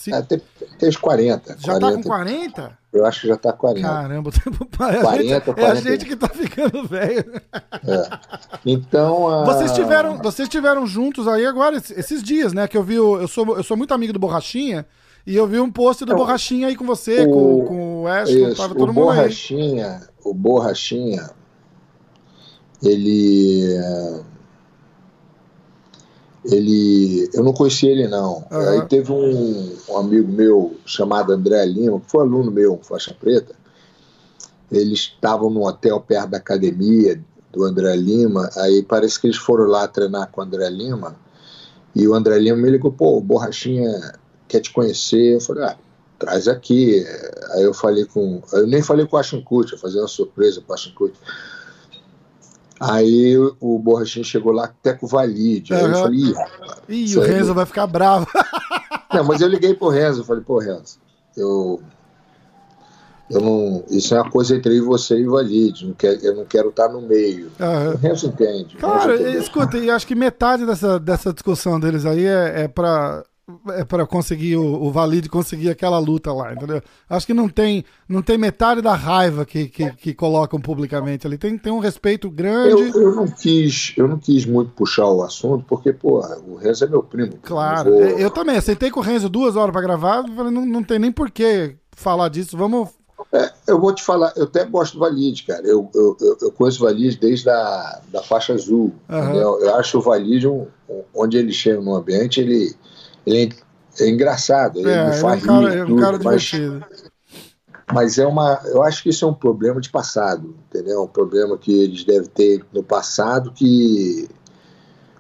[0.01, 0.41] Se- é, tem,
[0.79, 1.57] tem os 40.
[1.59, 2.79] já 40 tá com 40?
[2.91, 3.87] Eu acho que já tá 40.
[3.87, 4.33] Caramba, o
[4.83, 5.81] a 40, gente- É a 40.
[5.83, 7.41] gente que tá ficando velho.
[7.87, 8.19] É.
[8.65, 9.29] Então.
[9.29, 12.67] a- Vocês tiveram, vocês tiveram juntos aí agora, esses- dias, né?
[12.67, 14.87] Que eu vi, o- eu sou, eu sou muito amigo do Borrachinha,
[15.27, 18.09] e eu vi um post do Não, Borrachinha aí com você, o- com, com o
[18.09, 19.17] Ashton, tava o todo mundo aí.
[19.19, 21.31] Borrachinha, o Borrachinha,
[22.83, 23.69] ele.
[26.51, 27.29] Ele.
[27.33, 28.45] Eu não conhecia ele, não.
[28.51, 28.71] Aham.
[28.71, 33.55] Aí teve um, um amigo meu chamado André Lima, que foi aluno meu, faixa preta.
[34.71, 37.21] Eles estavam num hotel perto da academia
[37.53, 38.49] do André Lima.
[38.57, 41.17] Aí parece que eles foram lá treinar com o André Lima.
[41.95, 44.15] E o André Lima me ligou: pô, Borrachinha
[44.47, 45.35] quer te conhecer.
[45.35, 45.77] Eu falei: ah,
[46.19, 47.05] traz aqui.
[47.53, 48.43] Aí eu falei com.
[48.53, 51.21] Eu nem falei com o Ashton Kutcher, fazer uma surpresa para o Kutcher.
[52.81, 55.75] Aí o Borrachinha chegou lá até com o Valide.
[55.75, 58.27] Aí eu falei, Ih, rapaz, Ih, o Renzo vai ficar bravo.
[59.13, 60.99] Não, mas eu liguei pro Renzo, falei, pô, Renzo,
[61.37, 61.81] eu.
[63.29, 63.85] Eu não.
[63.91, 65.87] Isso é uma coisa entre você e o Valide.
[65.87, 67.51] Não quero, eu não quero estar no meio.
[67.61, 67.93] Aham.
[67.95, 68.77] O Renzo entende.
[68.77, 69.41] o Cara, Renzo entendeu.
[69.41, 73.23] escuta, e acho que metade dessa, dessa discussão deles aí é, é pra.
[73.71, 76.83] É pra conseguir o, o Valide conseguir aquela luta lá, entendeu?
[77.09, 81.37] Acho que não tem, não tem metade da raiva que, que, que colocam publicamente ali.
[81.39, 82.91] Tem, tem um respeito Eu, grande.
[82.97, 86.89] eu não quis, eu não quis muito puxar o assunto, porque, pô, o Renzo é
[86.89, 87.35] meu primo.
[87.43, 87.91] Claro.
[87.91, 90.53] Eu vou- Eu, eu também, eu sentei com o Renzo duas horas pra gravar, falei,
[90.53, 92.57] não, não tem nem por que falar disso.
[92.57, 92.89] Vamos.
[93.33, 95.65] É, eu vou te falar, eu até gosto do Valide, cara.
[95.67, 98.93] Eu, eu, eu, eu conheço o Valide desde a da faixa azul.
[99.09, 99.61] Entendeu?
[99.61, 100.67] Eu acho o Valide, um-
[101.15, 102.75] onde ele chega no ambiente, ele,
[103.27, 103.55] ele
[103.99, 104.79] é, é engraçado.
[104.79, 106.85] Ele É, ele é um faz cara, é um tudo, cara mas, divertido.
[107.93, 108.61] mas é uma.
[108.65, 111.03] Eu acho que isso é um problema de passado, entendeu?
[111.03, 114.29] Um problema que eles devem ter no passado que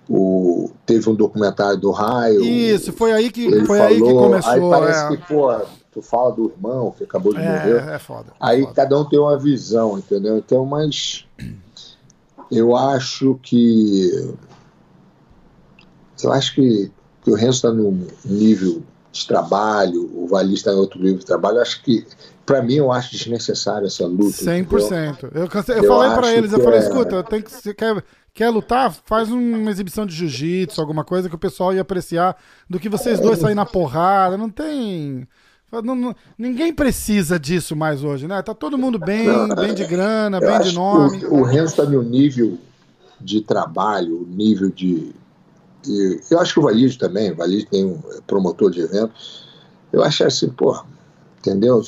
[0.08, 2.42] o, teve um documentário do Raio.
[2.42, 4.52] Isso, foi aí que, foi falou, aí que começou.
[4.52, 5.16] Aí parece é.
[5.16, 5.60] que, pô,
[5.92, 7.94] tu fala do irmão que acabou de é, morrer.
[7.94, 8.30] É foda.
[8.30, 8.74] É aí foda.
[8.74, 10.36] cada um tem uma visão, entendeu?
[10.36, 11.26] Então, mas
[12.50, 14.34] eu acho que.
[16.22, 16.90] Eu acho que,
[17.22, 21.26] que o Renzo está num nível de trabalho, o Vali está em outro nível de
[21.26, 21.60] trabalho.
[21.60, 22.06] Acho que,
[22.46, 24.36] para mim, eu acho desnecessário essa luta.
[24.36, 25.30] 100%.
[25.34, 26.82] Eu, eu, eu falei para eles, eu falei, é...
[26.82, 28.02] escuta, tem que, você quer,
[28.32, 28.94] quer lutar?
[29.04, 32.36] Faz uma exibição de jiu-jitsu, alguma coisa que o pessoal ia apreciar
[32.68, 34.36] do que vocês dois saírem na porrada.
[34.36, 35.26] Não tem.
[35.72, 38.42] Não, não, ninguém precisa disso mais hoje, né?
[38.42, 41.24] Tá todo mundo bem, bem de grana, bem de nome.
[41.26, 42.58] O, o Renzo está no nível
[43.20, 45.12] de trabalho, nível de.
[45.82, 49.12] De eu acho que o Valide também, o Valide tem um promotor de evento.
[49.92, 50.80] Eu acho assim, pô,
[51.38, 51.82] entendeu?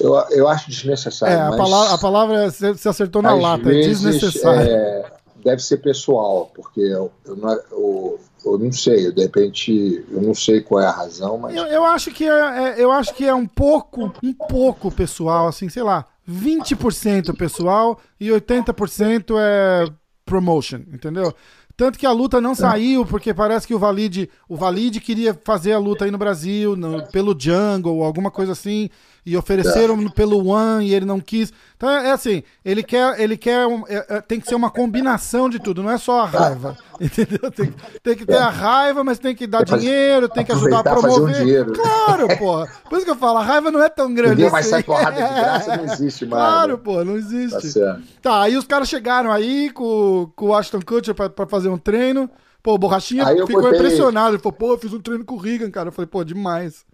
[0.00, 1.36] Eu, eu acho desnecessário.
[1.36, 4.70] É, a, palavra, a palavra você acertou na lata, é vezes, é desnecessário.
[4.70, 5.12] É,
[5.44, 10.34] deve ser pessoal, porque eu, eu, não, eu, eu não sei, de repente, eu não
[10.34, 11.54] sei qual é a razão, mas.
[11.54, 15.48] Eu, eu acho que é, é, eu acho que é um pouco, um pouco pessoal,
[15.48, 19.86] assim, sei lá, 20% pessoal e 80% é
[20.24, 21.34] promotion, entendeu?
[21.76, 25.72] Tanto que a luta não saiu, porque parece que o Valide, o Valide queria fazer
[25.72, 28.88] a luta aí no Brasil, no, pelo Jungle, alguma coisa assim
[29.26, 30.08] e ofereceram é.
[30.10, 31.52] pelo One e ele não quis.
[31.76, 34.70] Então é, é assim, ele quer, ele quer um, é, é, tem que ser uma
[34.70, 37.50] combinação de tudo, não é só a raiva, entendeu?
[37.50, 40.82] Tem, tem que ter a raiva, mas tem que dar dinheiro, tem que ajudar a
[40.82, 41.68] promover.
[41.68, 42.66] Um claro, pô.
[42.88, 44.52] Por isso que eu falo, a raiva não é tão grande Ninguém assim.
[44.52, 46.42] mais sai porrada de graça, não existe mais.
[46.42, 47.80] Claro, pô, não existe.
[47.80, 51.68] Tá, tá, aí os caras chegaram aí com, com o Ashton Kutcher pra, pra fazer
[51.68, 52.30] um treino.
[52.62, 53.78] Pô, o Borrachinha ficou botei...
[53.78, 54.30] impressionado.
[54.30, 55.88] Ele falou, pô, eu fiz um treino com o Regan, cara.
[55.88, 56.86] Eu falei, pô, demais.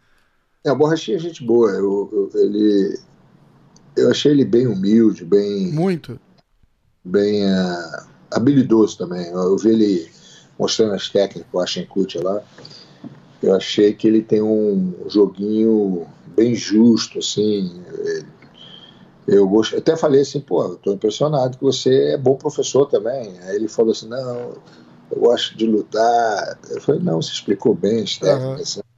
[0.64, 1.70] É, o Borrachinha é gente boa.
[1.70, 2.98] Eu, eu, ele,
[3.96, 5.72] eu achei ele bem humilde, bem.
[5.72, 6.20] Muito.
[7.04, 9.26] Bem uh, habilidoso também.
[9.28, 10.10] Eu, eu, vi ele
[10.58, 12.42] mostrando as técnicas com o Ashenkut lá.
[13.42, 17.82] Eu achei que ele tem um joguinho bem justo, assim.
[19.26, 23.38] Eu gosto, até falei assim, pô, eu tô impressionado que você é bom professor também.
[23.44, 24.54] Aí ele falou assim, não,
[25.10, 26.58] eu gosto de lutar.
[26.68, 28.76] Eu falei, não, você explicou bem as técnicas.
[28.76, 28.89] Uhum.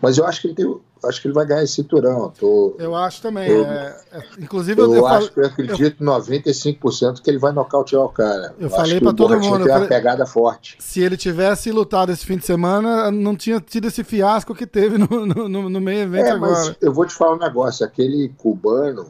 [0.00, 2.32] Mas eu acho que ele tem, acho que ele vai ganhar esse cinturão.
[2.38, 3.48] Tô, eu acho também.
[3.48, 7.52] Eu, é, é, inclusive eu, eu acho que eu acredito eu, 95% que ele vai
[7.52, 8.54] nocautear o cara.
[8.58, 9.64] Eu, falei para todo mundo.
[9.64, 10.76] Tem uma pegada forte.
[10.78, 14.98] Se ele tivesse lutado esse fim de semana, não tinha tido esse fiasco que teve
[14.98, 16.76] no, no, no meio evento é, agora.
[16.80, 17.84] eu vou te falar um negócio.
[17.84, 19.06] Aquele cubano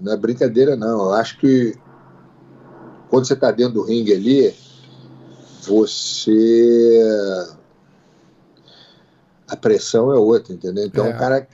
[0.00, 1.06] não é brincadeira não.
[1.06, 1.76] Eu acho que
[3.08, 4.54] quando você está dentro do ringue ali,
[5.62, 7.46] você
[9.50, 10.84] a pressão é outra, entendeu?
[10.86, 11.10] Então é.
[11.10, 11.46] o cara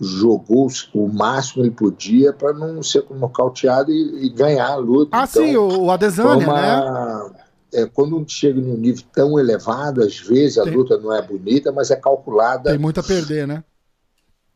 [0.00, 5.10] jogou o máximo que ele podia para não ser nocauteado e, e, ganhar a luta.
[5.12, 7.30] Ah, então, sim, o Adesanya, uma, né?
[7.72, 11.70] É, quando chega num nível tão elevado, às vezes a tem, luta não é bonita,
[11.72, 12.70] mas é calculada.
[12.70, 13.62] Tem muito a perder, né?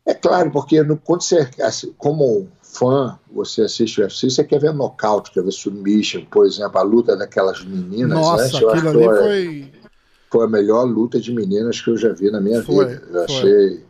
[0.07, 4.61] É claro, porque no, quando você, assim, como fã, você assiste o UFC, você quer
[4.61, 8.19] ver nocaute, quer ver submission, por exemplo, a luta daquelas meninas.
[8.19, 8.73] Nossa, né?
[8.73, 9.73] aquilo ali foi
[10.31, 13.03] foi a melhor luta de meninas que eu já vi na minha foi, vida.
[13.11, 13.85] Eu achei,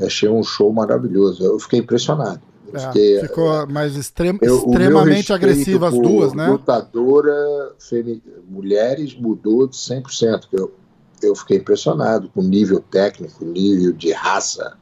[0.00, 1.44] achei um show maravilhoso.
[1.44, 2.40] Eu fiquei impressionado.
[2.72, 6.48] É, fiquei, ficou mais extrem, eu, extremamente agressiva as duas, né?
[6.48, 10.48] Lutadora, femi, mulheres mudou de 100%.
[10.52, 10.74] Eu,
[11.22, 14.76] eu fiquei impressionado com o nível técnico, nível de raça,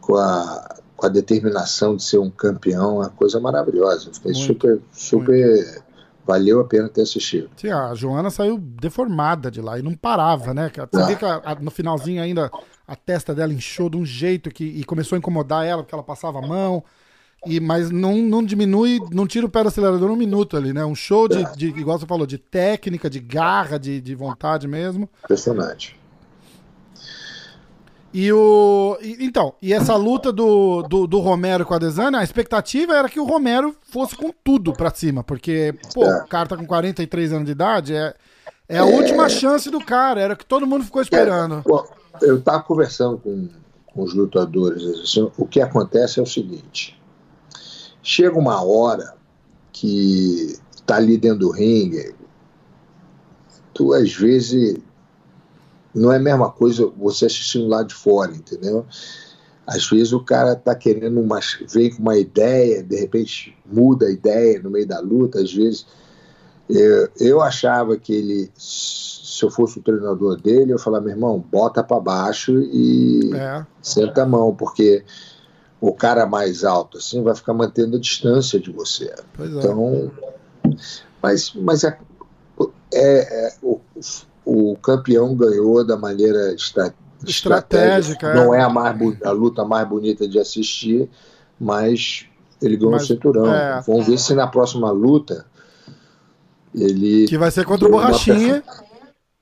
[0.00, 4.10] com a, com a determinação de ser um campeão, uma coisa maravilhosa.
[4.10, 5.82] Eu fiquei muito, super, super
[6.26, 7.50] valeu a pena ter assistido.
[7.56, 10.70] Sim, a Joana saiu deformada de lá e não parava, né?
[10.74, 11.06] Você ah.
[11.06, 12.50] vê que a, a, no finalzinho ainda
[12.86, 16.04] a testa dela inchou de um jeito que e começou a incomodar ela, porque ela
[16.04, 16.84] passava a mão.
[17.46, 20.82] E, mas não, não diminui, não tira o pé do acelerador um minuto ali, né?
[20.84, 25.08] Um show de, de igual você falou, de técnica, de garra, de, de vontade mesmo.
[25.24, 25.98] Impressionante.
[28.14, 28.96] E o.
[29.02, 33.08] E, então, e essa luta do, do, do, Romero com a Desana, a expectativa era
[33.08, 36.22] que o Romero fosse com tudo pra cima, porque, pô, é.
[36.22, 38.14] o cara tá com 43 anos de idade, é,
[38.68, 38.84] é a é...
[38.84, 41.64] última chance do cara, era que todo mundo ficou esperando.
[42.22, 43.48] É, eu tava conversando com,
[43.86, 46.96] com os lutadores, assim, o que acontece é o seguinte:
[48.00, 49.16] chega uma hora
[49.72, 52.14] que tá ali dentro do ringue,
[53.72, 54.78] tu às vezes
[55.94, 58.84] não é a mesma coisa você assistindo lá de fora, entendeu?
[59.66, 61.40] Às vezes o cara tá querendo uma,
[61.72, 65.86] vem com uma ideia, de repente muda a ideia no meio da luta, às vezes
[66.68, 71.44] eu, eu achava que ele, se eu fosse o treinador dele, eu falava, meu irmão,
[71.50, 73.64] bota para baixo e é.
[73.82, 75.04] senta a mão, porque
[75.80, 79.14] o cara mais alto assim vai ficar mantendo a distância de você.
[79.34, 79.58] Pois é.
[79.58, 80.10] então,
[80.64, 80.70] é.
[81.22, 81.98] mas, mas é,
[82.92, 83.80] é, é o,
[84.44, 86.94] o, campeão ganhou da maneira estra,
[87.26, 87.30] estratégica.
[87.30, 88.34] estratégica.
[88.34, 91.08] Não é a, mais, a luta mais bonita de assistir,
[91.58, 92.26] mas
[92.60, 93.52] ele ganhou mas, o cinturão.
[93.52, 95.46] É, Vamos ver se na próxima luta
[96.74, 97.26] ele.
[97.26, 98.62] Que vai ser contra o Borrachinha.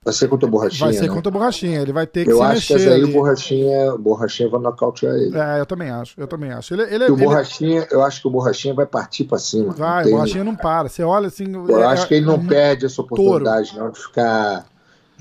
[0.05, 0.87] Vai ser contra o Borrachinha.
[0.87, 1.15] Vai ser né?
[1.15, 1.81] contra o Borrachinha.
[1.81, 2.73] Ele vai ter que eu se mexer.
[2.73, 5.39] Eu acho que aí o Borrachinha, Borrachinha vai nocautear ele.
[5.39, 6.21] É, eu também acho.
[6.21, 6.75] Eu também acho.
[6.75, 9.73] Ele, ele, o Borrachinha, eu acho que o Borrachinha vai partir para cima.
[9.73, 10.89] Vai, o Borrachinha não para.
[10.89, 11.47] Você olha assim.
[11.55, 13.85] Eu é, acho que ele não é, perde essa oportunidade, touro.
[13.85, 14.67] não, de ficar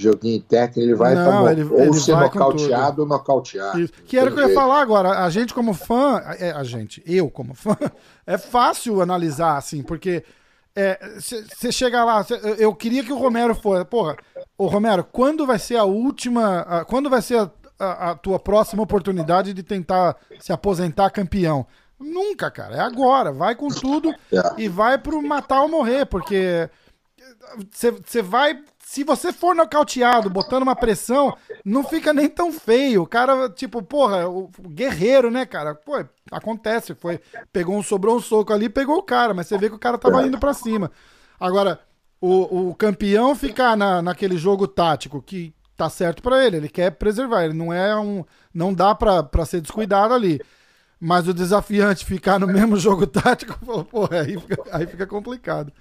[0.02, 3.80] joguinho técnico, ele vai não, ele, ou ele ser nocauteado ou nocautear.
[3.80, 3.94] Isso.
[4.06, 5.24] Que era o que eu ia falar agora.
[5.24, 7.76] A gente, como fã, é, a gente, eu como fã,
[8.26, 10.24] é fácil analisar, assim, porque
[10.74, 13.84] você é, chega lá, cê, eu queria que o Romero fosse.
[13.86, 14.16] Porra,
[14.58, 16.62] ô Romero, quando vai ser a última.
[16.62, 21.66] A, quando vai ser a, a, a, tua próxima oportunidade de tentar se aposentar campeão?
[22.00, 22.78] Nunca, cara.
[22.78, 23.34] É agora.
[23.34, 24.42] Vai com tudo é.
[24.58, 26.70] e vai pro matar ou morrer, porque
[27.70, 31.34] você vai se você for nocauteado, botando uma pressão,
[31.64, 33.04] não fica nem tão feio.
[33.04, 35.74] O cara, tipo, porra, o guerreiro, né, cara?
[35.74, 36.94] Pô, acontece.
[36.94, 37.18] Foi,
[37.54, 39.98] pegou um, sobrou um soco ali pegou o cara, mas você vê que o cara
[39.98, 40.92] tava indo para cima.
[41.40, 41.80] Agora,
[42.20, 46.92] o, o campeão ficar na, naquele jogo tático que tá certo para ele, ele quer
[46.92, 48.26] preservar, ele não é um.
[48.54, 50.42] Não dá para ser descuidado ali.
[51.00, 55.72] Mas o desafiante ficar no mesmo jogo tático, porra, aí fica, aí fica complicado.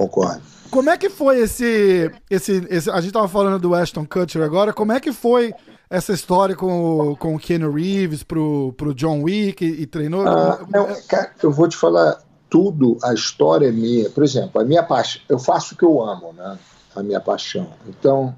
[0.00, 0.40] Concordo.
[0.70, 4.72] Como é que foi esse, esse, esse, A gente tava falando do Ashton Kutcher agora.
[4.72, 5.52] Como é que foi
[5.90, 10.26] essa história com, com o Keanu Reeves pro, pro John Wick e, e treinou?
[10.26, 14.08] Ah, não, cara, eu vou te falar tudo, a história é minha.
[14.08, 16.58] Por exemplo, a minha paixão, eu faço o que eu amo, né?
[16.96, 17.68] A minha paixão.
[17.86, 18.34] Então,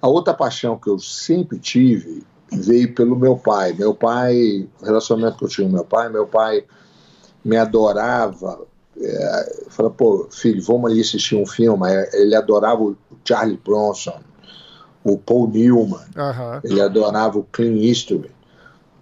[0.00, 3.72] a outra paixão que eu sempre tive veio pelo meu pai.
[3.72, 6.64] Meu pai, o relacionamento que eu tinha com meu pai, meu pai
[7.44, 8.70] me adorava
[9.00, 11.86] é, fala, pô, filho, vamos ali assistir um filme.
[12.12, 14.20] Ele adorava o Charlie Bronson,
[15.04, 16.04] o Paul Newman,
[16.64, 18.30] ele adorava o Clint Eastwood.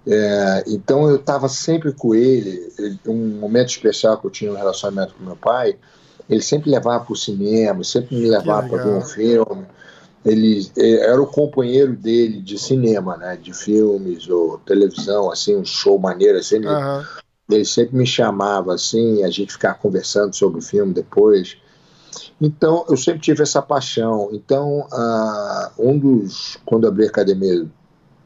[0.06, 2.72] É, então eu estava sempre com ele.
[3.06, 5.76] Um momento especial que eu tinha um relacionamento com meu pai,
[6.28, 9.66] ele sempre levava para o cinema, sempre me levava para ver um filme.
[10.24, 15.64] Ele, ele, era o companheiro dele de cinema, né, de filmes ou televisão, assim, um
[15.64, 16.58] show maneiro, assim.
[16.58, 17.02] Uhum
[17.54, 21.56] ele sempre me chamava assim, a gente ficava conversando sobre o filme depois.
[22.40, 24.30] Então, eu sempre tive essa paixão.
[24.32, 26.58] Então, uh, um dos.
[26.64, 27.66] Quando abri a academia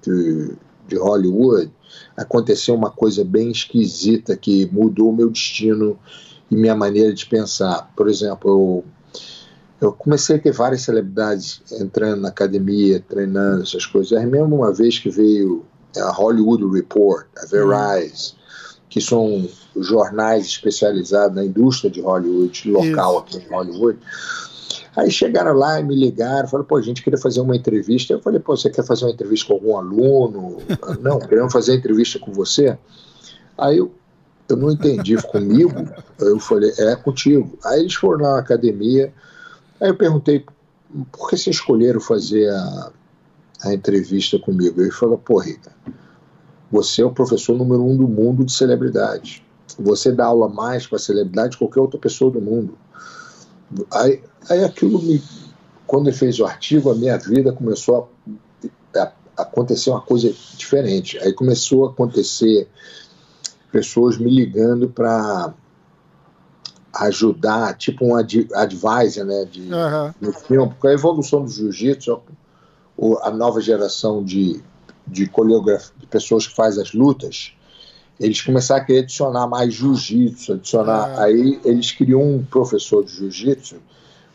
[0.03, 0.53] de,
[0.87, 1.71] de Hollywood,
[2.17, 5.99] aconteceu uma coisa bem esquisita que mudou o meu destino
[6.51, 7.91] e minha maneira de pensar.
[7.97, 8.51] Por exemplo,
[9.81, 14.13] eu, eu comecei a ter várias celebridades entrando na academia, treinando essas coisas.
[14.13, 15.65] É mesmo uma vez que veio
[15.97, 18.44] a Hollywood Report, a Verizon
[18.95, 23.39] que são jornais especializados na indústria de Hollywood, local Isso.
[23.39, 23.99] aqui em Hollywood.
[24.95, 28.13] Aí chegaram lá e me ligaram, falaram, pô, a gente queria fazer uma entrevista.
[28.13, 30.59] Eu falei, pô, você quer fazer uma entrevista com algum aluno?
[31.03, 32.79] não, queremos fazer entrevista com você.
[33.59, 33.93] Aí eu,
[34.49, 35.89] eu não entendi, comigo?
[36.21, 37.59] Eu falei, é contigo.
[37.65, 39.13] Aí eles foram na academia,
[39.81, 40.47] aí eu perguntei,
[41.11, 42.93] por que vocês escolheram fazer a,
[43.65, 44.81] a entrevista comigo?
[44.81, 45.73] Ele falou, pô, Rica,
[46.75, 49.47] você é o professor número um do mundo de celebridade.
[49.79, 52.77] Você dá aula mais para celebridade que qualquer outra pessoa do mundo.
[53.93, 54.21] Aí,
[54.51, 55.23] aí aquilo me.
[55.87, 58.11] Quando ele fez o artigo, a minha vida começou
[58.97, 61.17] a, a, acontecer uma coisa diferente.
[61.19, 62.69] Aí começou a acontecer
[63.71, 65.55] pessoas me ligando para
[66.93, 70.15] ajudar, tipo um ad, advisor, né, de, uhum.
[70.21, 72.21] no filme, porque a evolução do jiu-jitsu,
[73.23, 74.61] a nova geração de
[75.07, 77.53] de coreografia, de pessoas que fazem as lutas,
[78.19, 81.15] eles começaram a querer adicionar mais jiu-jitsu, adicionar.
[81.17, 81.25] Ah.
[81.25, 83.77] Aí eles criam um professor de jiu-jitsu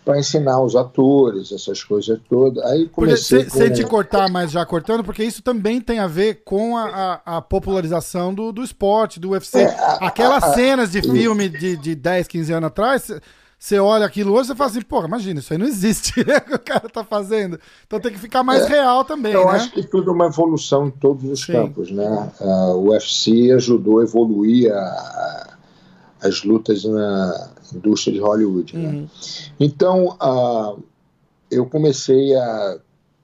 [0.03, 2.63] para ensinar os atores, essas coisas todas.
[2.65, 3.51] Aí comecei com...
[3.51, 7.37] Sem te cortar, mas já cortando, porque isso também tem a ver com a, a,
[7.37, 9.59] a popularização do, do esporte, do UFC.
[9.59, 13.11] É, Aquelas a, cenas de filme de, de 10, 15 anos atrás
[13.59, 16.39] você olha aquilo hoje e fala assim, porra, imagina, isso aí não existe, né?
[16.39, 17.59] Que o cara tá fazendo.
[17.85, 19.33] Então tem que ficar mais é, real também.
[19.33, 19.51] Eu né?
[19.51, 21.51] acho que tudo é uma evolução em todos os Sim.
[21.51, 22.31] campos, né?
[22.39, 25.57] Uh, o UFC ajudou a evoluir a, a,
[26.21, 28.77] as lutas na indústria de Hollywood.
[28.77, 28.89] Né?
[28.89, 29.07] Uhum.
[29.59, 30.81] Então uh,
[31.51, 32.77] eu comecei a.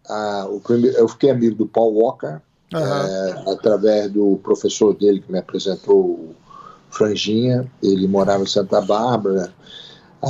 [0.09, 2.41] a o primeiro, eu fiquei amigo do Paul Walker,
[2.73, 2.79] uhum.
[2.81, 6.35] é, através do professor dele que me apresentou o
[6.89, 7.71] Franjinha.
[7.81, 9.53] Ele morava em Santa Bárbara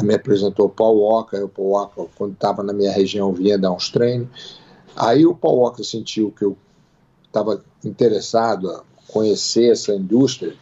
[0.04, 3.72] me apresentou o Paul Walker, o Paul Walker, quando estava na minha região, vinha dar
[3.72, 4.60] uns treinos.
[4.96, 6.58] Aí o Paul Walker sentiu que eu
[7.28, 10.56] estava interessado a conhecer essa indústria,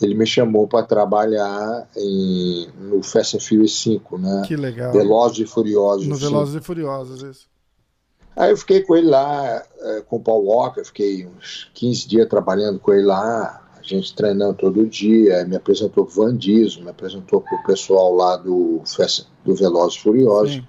[0.00, 4.42] ele me chamou para trabalhar em, no Fast and Furious 5, né?
[4.46, 4.92] Que legal.
[4.92, 6.06] Velozes e Furiosos.
[6.06, 7.48] No Velozes e Furiosos, isso.
[8.36, 12.28] Aí eu fiquei com ele lá, é, com o Paul Walker, fiquei uns 15 dias
[12.28, 17.40] trabalhando com ele lá, gente treinando todo dia, me apresentou pro Van Diesel, me apresentou
[17.40, 18.82] pro pessoal lá do,
[19.44, 20.62] do Velozes Furiosos.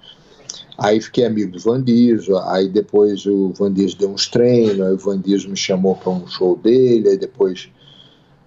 [0.78, 4.92] Aí fiquei amigo do Van Diesel, aí depois o Van Diesel deu uns treinos, aí
[4.92, 7.68] o Van Diesel me chamou para um show dele, aí depois,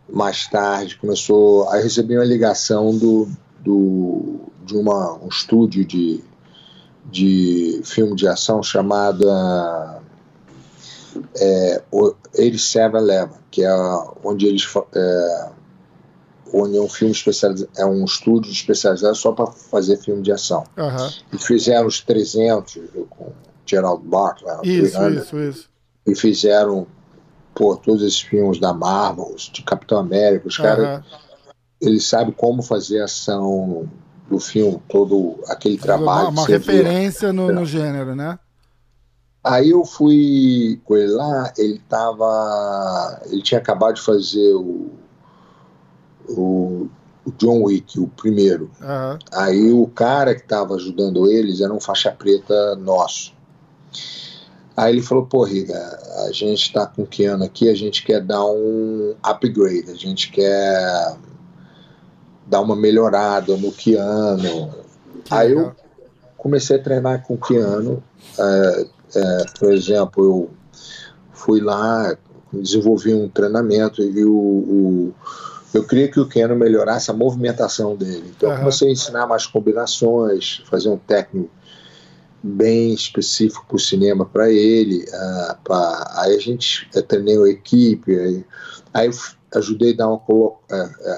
[0.09, 1.67] mais tarde, começou.
[1.69, 3.27] Aí recebi uma ligação do,
[3.59, 6.23] do, de uma, um estúdio de,
[7.11, 9.25] de filme de ação chamado
[11.35, 13.73] é, 8711, que é
[14.23, 14.67] onde eles.
[14.93, 15.49] É,
[16.53, 20.65] onde é um filme especializado, é um estúdio especializado só para fazer filme de ação.
[20.77, 21.09] Uhum.
[21.31, 22.77] E fizeram os 300
[23.09, 23.31] com
[23.65, 25.69] Gerald Butler, isso, 300, isso, isso.
[26.05, 26.85] E fizeram
[27.55, 30.65] pô, todos esses filmes da Marvel, de Capitão América, os uhum.
[30.65, 31.05] caras
[31.81, 33.89] eles sabem como fazer ação
[34.29, 36.29] do filme, todo aquele trabalho.
[36.29, 38.37] Uma, uma referência no, no, gênero, né?
[39.43, 43.21] Aí eu fui com ele lá, ele tava.
[43.25, 44.91] Ele tinha acabado de fazer o
[46.29, 46.87] o,
[47.25, 48.69] o John Wick, o primeiro.
[48.81, 49.19] Uhum.
[49.33, 53.33] Aí o cara que estava ajudando eles era um faixa preta nosso.
[54.75, 55.77] Aí ele falou, pô, Riga,
[56.27, 60.31] a gente está com o Keanu aqui, a gente quer dar um upgrade, a gente
[60.31, 61.17] quer
[62.47, 64.73] dar uma melhorada no Keanu.
[65.25, 65.65] Que Aí legal.
[65.65, 65.75] eu
[66.37, 68.01] comecei a treinar com o Keanu.
[68.39, 70.49] É, é, por exemplo, eu
[71.33, 72.15] fui lá,
[72.53, 75.13] desenvolvi um treinamento e o, o
[75.73, 78.33] eu queria que o Keno melhorasse a movimentação dele.
[78.35, 78.55] Então, uhum.
[78.55, 81.49] eu comecei a ensinar mais combinações, fazer um técnico
[82.43, 85.03] bem específico para o cinema para ele.
[85.03, 88.45] Uh, pra, aí a gente uh, treinei a equipe, aí,
[88.93, 89.13] aí eu
[89.59, 90.59] ajudei a dar uma, uh,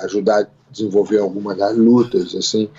[0.03, 2.69] ajudar a desenvolver algumas das lutas, assim.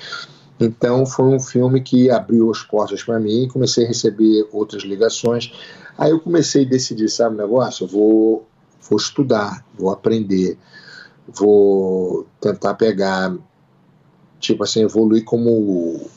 [0.59, 5.53] Então foi um filme que abriu as portas para mim, comecei a receber outras ligações.
[5.99, 8.47] Aí eu comecei a decidir, sabe, o negócio, eu vou,
[8.89, 10.59] vou estudar, vou aprender
[11.29, 13.35] vou tentar pegar,
[14.39, 16.11] tipo assim, evoluir como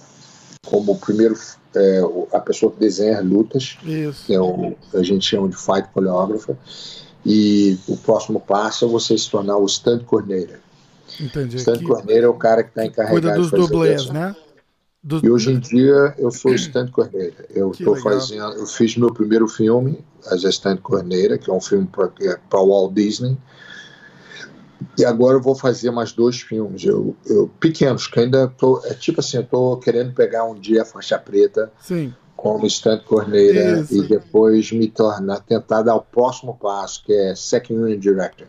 [0.66, 1.34] como primeiro
[1.74, 2.02] é,
[2.34, 4.26] a pessoa que desenha lutas, Isso.
[4.26, 6.58] que é o a gente chama de fight choreographer,
[7.26, 10.58] e o próximo passo é você se tornar o stand coordinator.
[11.20, 11.58] Entendi.
[11.58, 14.36] Stand coordinator é o cara que está encarregado Cuida dos dublês, né?
[15.04, 15.24] Dos...
[15.24, 17.46] E hoje em dia eu sou stand coordinator.
[17.50, 21.88] Eu estou fazendo, eu fiz meu primeiro filme as stand coordinator, que é um filme
[21.88, 23.38] para é Walt Disney
[24.98, 28.82] e agora eu vou fazer mais dois filmes, eu, eu pequenos, que ainda tô.
[28.86, 32.14] É tipo assim, eu tô querendo pegar um dia a faixa preta Sim.
[32.36, 37.82] como Stunt Corneira e depois me tornar, tentar dar o próximo passo, que é Second
[37.82, 38.48] Unit Director.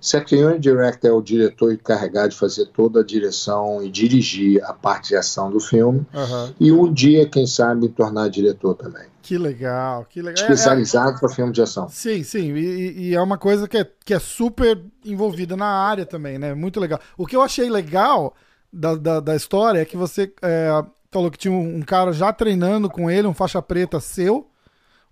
[0.00, 4.72] Second Unit Director é o diretor encarregado de fazer toda a direção e dirigir a
[4.72, 6.06] parte de ação do filme.
[6.14, 6.54] Uhum.
[6.58, 9.04] E um dia, quem sabe, tornar diretor também.
[9.22, 10.42] Que legal, que legal.
[10.42, 11.18] Especializado é, é...
[11.18, 11.88] para filme de ação.
[11.88, 12.52] Sim, sim.
[12.54, 16.54] E, e, é uma coisa que é, que é super envolvida na área também, né?
[16.54, 16.98] Muito legal.
[17.16, 18.34] O que eu achei legal
[18.72, 22.88] da, da, da história é que você é, falou que tinha um cara já treinando
[22.88, 24.49] com ele, um faixa preta seu,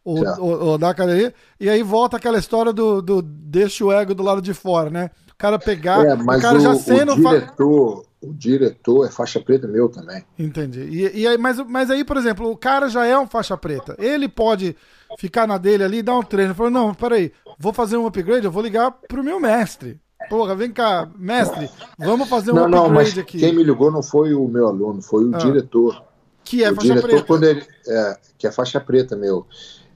[0.09, 4.15] ou, ou, ou da academia, e aí volta aquela história do, do deixa o ego
[4.15, 5.11] do lado de fora, né?
[5.33, 7.13] O cara pegar, é, mas o cara o, já sendo.
[7.13, 10.25] O diretor, o diretor é faixa preta meu também.
[10.39, 10.81] Entendi.
[10.81, 13.95] E, e, aí, mas, mas aí, por exemplo, o cara já é um faixa preta.
[13.99, 14.75] Ele pode
[15.19, 16.55] ficar na dele ali e dar um treino.
[16.55, 20.01] Falou, não, peraí, vou fazer um upgrade, eu vou ligar pro meu mestre.
[20.29, 23.39] Porra, vem cá, mestre, vamos fazer um não, upgrade não, mas aqui.
[23.39, 26.03] Quem me ligou não foi o meu aluno, foi o ah, diretor.
[26.43, 27.25] Que é o faixa diretor, preta.
[27.25, 29.47] Quando ele, é, que é faixa preta meu.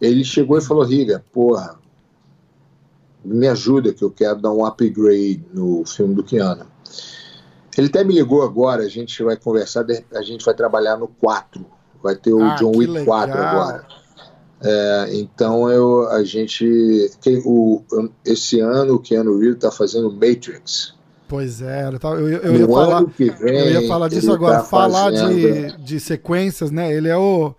[0.02, 1.78] Ele chegou e falou, Riga, porra,
[3.24, 6.66] me ajuda que eu quero dar um upgrade no filme do Keanu.
[7.78, 11.64] Ele até me ligou agora, a gente vai conversar, a gente vai trabalhar no 4.
[12.02, 13.06] Vai ter o Ah, John Wick legal.
[13.06, 13.86] 4 agora.
[14.64, 17.10] É, então eu, a gente.
[17.20, 17.82] que o,
[18.24, 20.94] esse ano o Keanu Reeves está fazendo Matrix.
[21.28, 23.30] Pois é, eu, eu, eu- ia falar, vem.
[23.40, 24.58] eu ia falar disso agora.
[24.58, 25.34] tá falar fazendo-
[25.78, 26.92] de, de sequências, né?
[26.92, 27.54] Ele é o.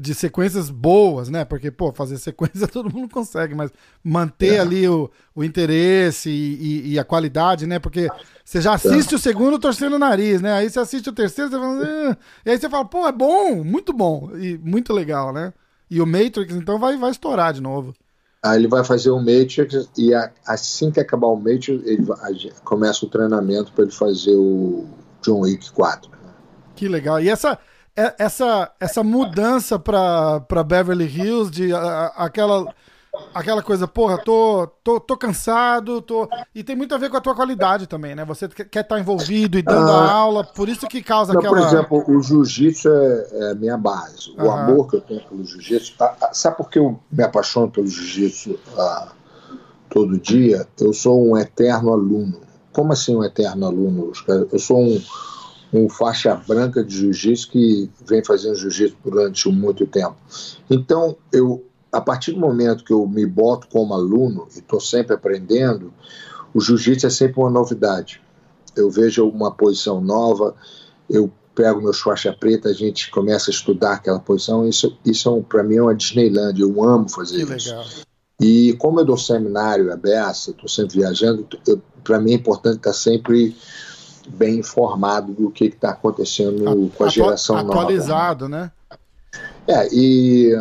[0.00, 1.44] De sequências boas, né?
[1.44, 3.70] Porque, pô, fazer sequência todo mundo consegue, mas
[4.02, 4.58] manter É.
[4.60, 7.78] ali o, o interesse e, e- e a qualidade, né?
[7.78, 8.08] Porque
[8.42, 10.54] você já assiste o segundo torcendo o nariz, né?
[10.54, 11.82] Aí você assiste o terceiro, você fala.
[12.10, 12.16] "Ah",
[12.46, 14.30] E aí você fala, pô, é bom, muito bom.
[14.38, 15.52] E muito legal, né?
[15.90, 17.94] E o Matrix, então, vai, vai estourar de novo.
[18.42, 22.18] Aí ele vai fazer o Matrix e a- assim que acabar o Matrix, ele vai-
[22.64, 24.86] começa o treinamento para ele fazer o
[25.22, 26.10] John Wick 4.
[26.74, 27.20] Que legal.
[27.20, 27.58] E essa, é-
[27.96, 32.74] essa, essa mudança pra, pra Beverly Hills, de a- aquela.
[33.32, 36.28] aquela coisa, porra, tô, tô, tô cansado, tô.
[36.52, 38.24] E tem muito a ver com a tua qualidade também, né?
[38.24, 41.40] Você quer estar tá envolvido e dando ah, a aula, por isso que causa não,
[41.40, 41.56] aquela.
[41.56, 44.34] Por exemplo, o jiu-jitsu é, é a minha base.
[44.36, 45.94] O amor que eu tenho pelo jiu-jitsu.
[46.32, 49.12] Sabe por que eu me apaixono pelo jiu-jitsu ah,
[49.88, 50.66] todo dia?
[50.80, 52.40] Eu sou um eterno aluno.
[52.72, 54.12] Como assim um eterno aluno?
[54.50, 55.00] Eu sou um,
[55.74, 60.16] um faixa branca de jiu-jitsu que vem fazendo jiu-jitsu durante muito tempo.
[60.70, 65.14] Então, eu a partir do momento que eu me boto como aluno e estou sempre
[65.14, 65.94] aprendendo,
[66.52, 68.20] o jiu-jitsu é sempre uma novidade.
[68.76, 70.56] Eu vejo uma posição nova,
[71.08, 74.68] eu pego meu faixa preta, a gente começa a estudar aquela posição.
[74.68, 77.70] Isso, isso para mim é uma Disneyland, eu amo fazer que isso.
[77.70, 77.84] Legal.
[78.40, 81.46] E como eu dou seminário aberto, estou sempre viajando,
[82.02, 83.56] para mim é importante estar sempre
[84.28, 87.82] bem informado do que está acontecendo a, com a geração atualizado, nova.
[87.82, 88.72] Atualizado, né?
[89.66, 90.52] É, e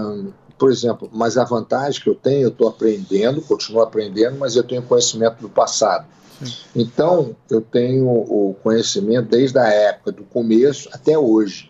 [0.64, 4.64] por exemplo, mas a vantagem que eu tenho, eu estou aprendendo, continuo aprendendo, mas eu
[4.64, 6.06] tenho conhecimento do passado.
[6.42, 6.54] Sim.
[6.74, 11.70] Então, eu tenho o conhecimento desde a época do começo até hoje.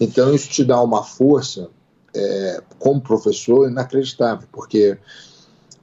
[0.00, 1.68] Então, isso te dá uma força,
[2.12, 4.98] é, como professor, inacreditável, porque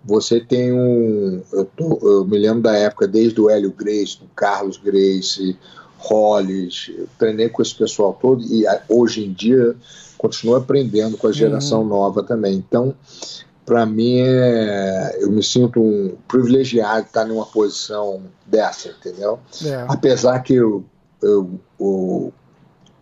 [0.03, 1.41] você tem um.
[1.51, 5.57] Eu, tô, eu, me lembro da época, desde o Hélio Grace, do Carlos Grace,
[5.97, 9.75] Hollis, eu treinei com esse pessoal todo, e hoje em dia
[10.17, 11.87] continua aprendendo com a geração uhum.
[11.87, 12.55] nova também.
[12.55, 12.95] Então,
[13.65, 19.39] para mim, é, eu me sinto um privilegiado de estar numa posição dessa, entendeu?
[19.63, 19.85] É.
[19.87, 20.83] Apesar que eu,
[21.21, 22.33] eu, eu,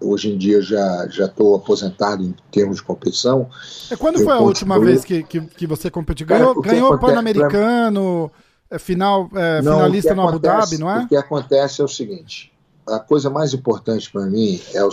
[0.02, 3.50] hoje em dia já já estou aposentado em termos de competição.
[3.92, 6.26] É quando foi a última vez que, que, que você competiu?
[6.26, 8.32] Ganhou, ganhou o Pan-Americano.
[8.72, 11.04] É, final, é, não, finalista no Abu Dhabi, não é?
[11.04, 12.54] O que acontece é o seguinte:
[12.88, 14.92] a coisa mais importante para mim é o,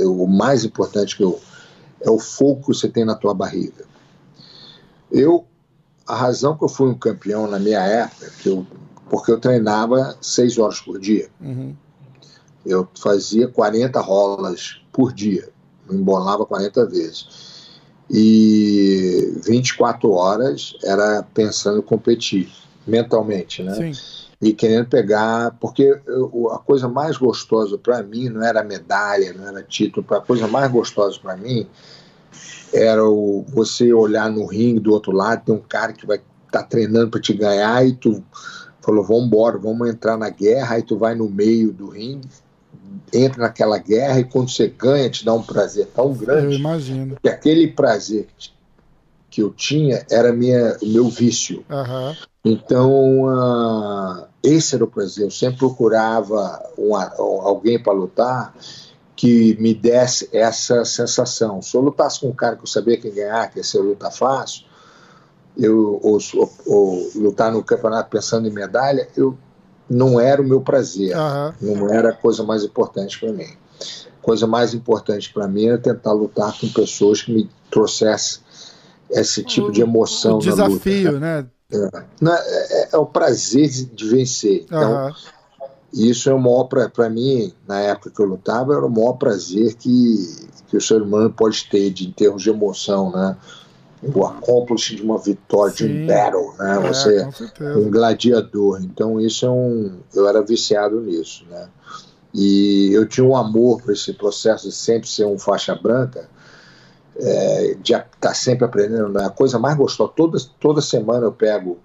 [0.00, 1.38] o mais importante que eu
[2.00, 3.84] é o fogo que você tem na tua barriga.
[5.10, 5.46] Eu,
[6.06, 8.66] a razão que eu fui um campeão na minha época, que eu,
[9.10, 11.28] porque eu treinava seis horas por dia.
[11.40, 11.74] Uhum.
[12.64, 15.48] Eu fazia 40 rolas por dia,
[15.88, 17.48] me embolava 40 vezes.
[18.10, 22.50] E 24 horas era pensando em competir,
[22.86, 23.92] mentalmente, né?
[23.92, 29.32] Sim e querendo pegar, porque eu, a coisa mais gostosa para mim não era medalha,
[29.32, 31.66] não era título, a coisa mais gostosa para mim
[32.72, 36.62] era o, você olhar no ringue do outro lado, tem um cara que vai estar
[36.62, 38.22] tá treinando para te ganhar e tu
[38.80, 42.28] falou, vamos embora, vamos entrar na guerra, aí tu vai no meio do ringue,
[43.12, 46.54] entra naquela guerra e quando você ganha te dá um prazer tão grande.
[46.54, 47.16] Eu imagino.
[47.22, 48.28] Que aquele prazer
[49.30, 51.64] que eu tinha era minha, o meu vício.
[51.68, 52.16] Uhum.
[52.44, 55.24] Então, uh, esse era o prazer.
[55.24, 56.62] Eu sempre procurava
[57.42, 58.54] alguém para lutar
[59.14, 61.60] que me desse essa sensação.
[61.60, 63.80] Se eu lutasse com um cara que eu sabia que ia ganhar, que ia ser
[63.80, 64.64] luta fácil,
[65.56, 69.36] eu, ou, ou, ou, lutar no campeonato pensando em medalha, eu
[69.88, 71.76] não era o meu prazer, uhum.
[71.76, 73.44] não era a coisa mais importante para mim.
[73.44, 78.42] A coisa mais importante para mim era tentar lutar com pessoas que me trouxessem
[79.10, 80.36] esse tipo de emoção.
[80.36, 81.46] O desafio, luta, né?
[81.70, 81.76] É,
[82.22, 84.64] é, é, o prazer de vencer.
[84.64, 85.12] Então, uhum.
[85.92, 89.74] isso é o maior, para mim, na época que eu lutava, era o maior prazer
[89.74, 93.36] que, que o ser humano pode ter de, em termos de emoção, né?
[94.02, 95.86] O accomplish de uma vitória, Sim.
[95.86, 96.76] de um battle, né?
[96.76, 98.80] É, Você um gladiador.
[98.82, 99.98] Então, isso é um.
[100.14, 101.68] Eu era viciado nisso, né?
[102.32, 106.28] E eu tinha um amor por esse processo de sempre ser um faixa branca
[107.18, 109.08] é, de estar tá sempre aprendendo.
[109.08, 109.24] Né?
[109.24, 111.78] A coisa mais gostosa, toda, toda semana eu pego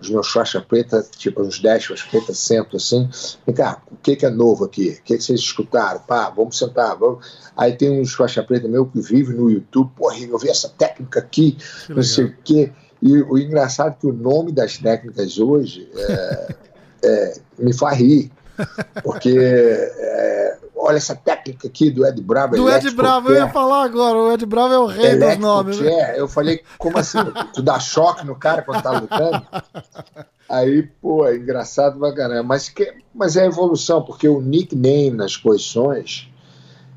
[0.00, 3.08] os meus faixa preta, tipo uns 10 faixas pretas, sento assim,
[3.46, 4.98] vem cá, o que, que é novo aqui?
[5.00, 6.00] O que, que vocês escutaram?
[6.00, 7.50] Pá, vamos sentar, vamos.
[7.56, 11.20] Aí tem uns faixa preta meu que vive no YouTube, porra, eu vi essa técnica
[11.20, 12.72] aqui, que não sei o quê.
[13.02, 16.54] E o engraçado é que o nome das técnicas hoje é,
[17.04, 18.30] é, me faz rir,
[19.02, 20.58] porque é,
[20.90, 22.56] olha essa técnica aqui do Ed Bravo.
[22.56, 25.80] Do Ed Bravo, eu ia falar agora, o Ed Bravo é o rei dos nomes.
[25.80, 26.20] Né?
[26.20, 27.18] Eu falei, como assim?
[27.54, 29.46] tu dá choque no cara quando tá lutando?
[30.48, 32.42] Aí, pô, é engraçado pra caramba.
[32.42, 36.28] Mas, que, mas é evolução, porque o nickname nas posições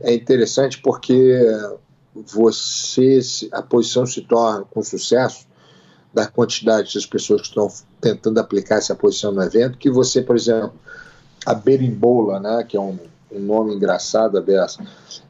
[0.02, 1.40] é interessante porque
[2.16, 3.20] você,
[3.52, 5.46] a posição se torna com sucesso
[6.12, 7.72] da quantidade das pessoas que estão
[8.02, 10.74] tentando aplicar essa posição no evento, que você, por exemplo,
[11.46, 12.98] a berimbola, né, que é um
[13.36, 14.68] um nome engraçado, a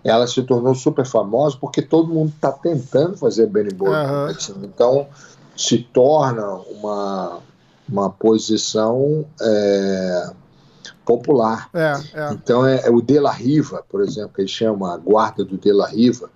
[0.04, 3.90] ela se tornou super famosa porque todo mundo está tentando fazer Benny Boy.
[3.90, 4.64] Uhum.
[4.64, 5.08] Então,
[5.56, 7.40] se torna uma,
[7.88, 10.32] uma posição é,
[11.06, 11.70] popular.
[11.74, 12.34] É, é.
[12.34, 15.58] Então, é, é, o De La Riva, por exemplo, que ele chama a guarda do
[15.58, 16.30] De La Riva,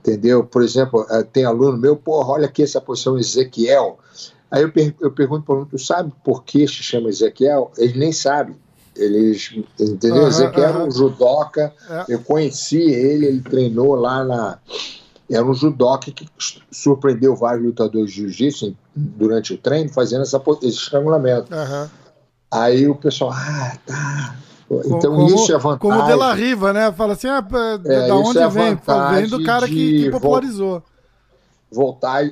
[0.00, 0.44] entendeu?
[0.44, 3.98] Por exemplo, é, tem aluno meu, porra, olha aqui essa posição Ezequiel.
[4.50, 7.72] Aí eu, per eu pergunto para o tu sabe por que se chama Ezequiel?
[7.76, 8.56] Eles nem sabem.
[8.96, 10.22] Eles, entendeu?
[10.22, 10.74] Uhum, Ezequiel uhum.
[10.76, 12.04] era um judoca, é.
[12.08, 14.58] eu conheci ele, ele treinou lá na.
[15.28, 16.28] Era um judoca que
[16.70, 21.52] surpreendeu vários lutadores de jiu-jitsu durante o treino, fazendo essa, esse estrangulamento.
[21.52, 21.88] Uhum.
[22.50, 24.36] Aí o pessoal, ah, tá.
[24.70, 25.78] Então como, isso é vantagem.
[25.78, 26.92] Como o De La Riva, né?
[26.92, 27.44] Fala assim, ah,
[27.84, 28.78] é, da onde é vem?
[29.14, 30.82] Vem do cara que, que popularizou
[31.70, 32.24] voltar,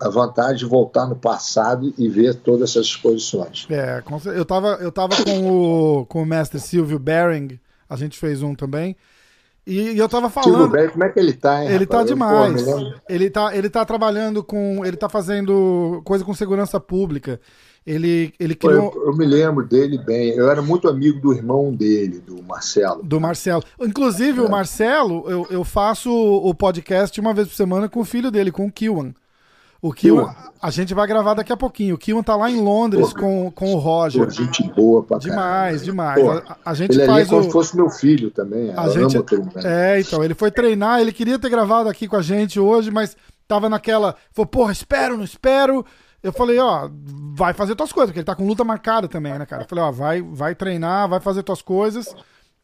[0.00, 3.66] a vontade de voltar no passado e ver todas essas exposições.
[3.70, 4.02] É,
[4.36, 5.50] eu tava, eu tava com
[6.00, 7.58] o, com o mestre Silvio Bering,
[7.88, 8.96] a gente fez um também.
[9.66, 10.50] E, eu tava falando.
[10.50, 12.00] Silvio Bering, como é que ele tá, hein, Ele rapaz?
[12.00, 12.62] tá demais.
[12.62, 14.84] Pô, ele, tá, ele tá trabalhando com.
[14.84, 17.40] Ele tá fazendo coisa com segurança pública.
[17.86, 18.92] Ele, ele criou.
[18.94, 20.30] Eu, eu, me lembro dele bem.
[20.30, 23.02] Eu era muito amigo do irmão dele, do Marcelo.
[23.02, 23.62] Do Marcelo.
[23.78, 24.42] Inclusive, é.
[24.42, 28.50] o Marcelo, eu, eu faço o podcast uma vez por semana com o filho dele,
[28.50, 29.12] com o Kiwan.
[29.82, 31.96] O Kiwan, a gente vai gravar daqui a pouquinho.
[31.96, 34.24] O Kiwan tá lá em Londres Pô, com, com o Roger.
[34.24, 36.22] Pô, gente boa pra Demais, demais.
[36.22, 38.72] Pô, a, a, gente ele faz ali é como se fosse meu filho também.
[38.74, 39.18] A gente,
[39.62, 43.14] é, então, ele foi treinar, ele queria ter gravado aqui com a gente hoje, mas
[43.46, 44.16] tava naquela.
[44.32, 45.84] Falou, porra, espero, não espero.
[46.24, 46.88] Eu falei, ó,
[47.36, 49.64] vai fazer tuas coisas, porque ele tá com luta marcada também, né, cara?
[49.64, 52.16] Eu falei, ó, vai, vai treinar, vai fazer tuas coisas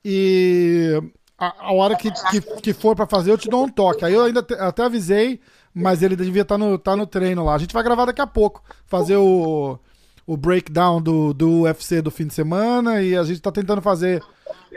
[0.02, 0.98] e
[1.38, 4.02] a, a hora que, que, que for para fazer eu te dou um toque.
[4.02, 5.40] Aí eu ainda te, até avisei,
[5.74, 7.54] mas ele devia estar tá no, tá no treino lá.
[7.54, 9.78] A gente vai gravar daqui a pouco, fazer o,
[10.26, 14.22] o breakdown do, do UFC do fim de semana e a gente tá tentando fazer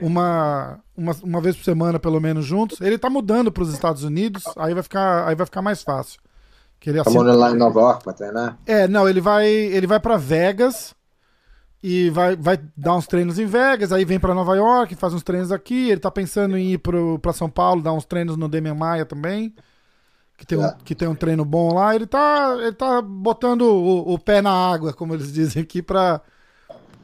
[0.02, 2.82] uma, uma, uma vez por semana, pelo menos, juntos.
[2.82, 6.20] Ele tá mudando para os Estados Unidos, aí vai ficar, aí vai ficar mais fácil.
[6.84, 8.58] Que ele tá morando lá em Nova York pra treinar?
[8.66, 10.94] É, não, ele vai, ele vai para Vegas
[11.82, 15.24] e vai, vai dar uns treinos em Vegas, aí vem para Nova York, faz uns
[15.24, 15.90] treinos aqui.
[15.90, 19.06] Ele tá pensando em ir pro, pra São Paulo, dar uns treinos no Demian Maia
[19.06, 19.56] também.
[20.38, 20.68] Que tem, é.
[20.68, 21.96] um, que tem um treino bom lá.
[21.96, 26.20] Ele tá, ele tá botando o, o pé na água, como eles dizem aqui, pra,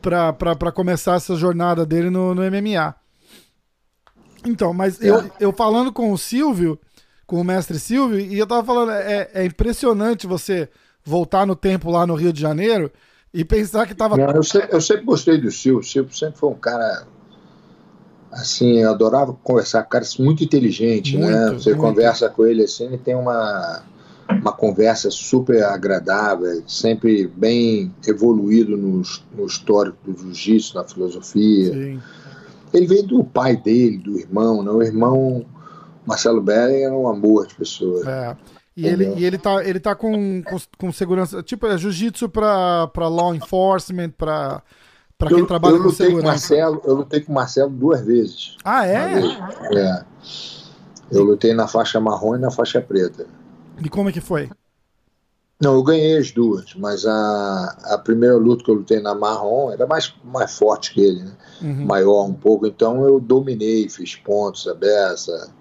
[0.02, 2.94] pra, pra, pra começar essa jornada dele no, no MMA.
[4.46, 5.10] Então, mas é.
[5.10, 6.78] eu, eu falando com o Silvio,
[7.30, 10.68] com o mestre Silvio, e eu tava falando, é, é impressionante você
[11.06, 12.92] voltar no tempo lá no Rio de Janeiro
[13.32, 14.18] e pensar que tava.
[14.18, 17.06] Não, eu, sempre, eu sempre gostei do Silvio, o Silvio sempre foi um cara.
[18.32, 21.26] Assim, eu adorava conversar com cara muito inteligente, né?
[21.28, 21.60] muito, né?
[21.60, 21.82] Você muito.
[21.82, 23.84] conversa com ele assim, ele tem uma,
[24.28, 29.04] uma conversa super agradável, sempre bem evoluído no,
[29.36, 31.74] no histórico do jiu-jitsu, na filosofia.
[31.74, 32.00] Sim.
[32.74, 34.72] Ele veio do pai dele, do irmão, né?
[34.72, 35.46] O irmão
[36.10, 38.10] Marcelo Beren era um amor de pessoa.
[38.10, 38.36] É.
[38.76, 41.44] E ele, e ele tá, ele tá com, com, com segurança.
[41.44, 44.64] Tipo, é jiu-jitsu pra, pra law enforcement, pra,
[45.18, 46.22] pra quem eu, trabalha eu com segurança.
[46.22, 48.58] Com Marcelo, eu lutei com o Marcelo duas vezes.
[48.64, 49.20] Ah, é?
[49.76, 50.04] É.
[51.12, 53.28] Eu lutei na faixa marrom e na faixa preta.
[53.84, 54.50] E como é que foi?
[55.62, 59.72] Não, eu ganhei as duas, mas a, a primeira luta que eu lutei na marrom
[59.72, 61.34] era mais, mais forte que ele, né?
[61.62, 61.86] Uhum.
[61.86, 65.52] Maior um pouco, então eu dominei, fiz pontos, a beça,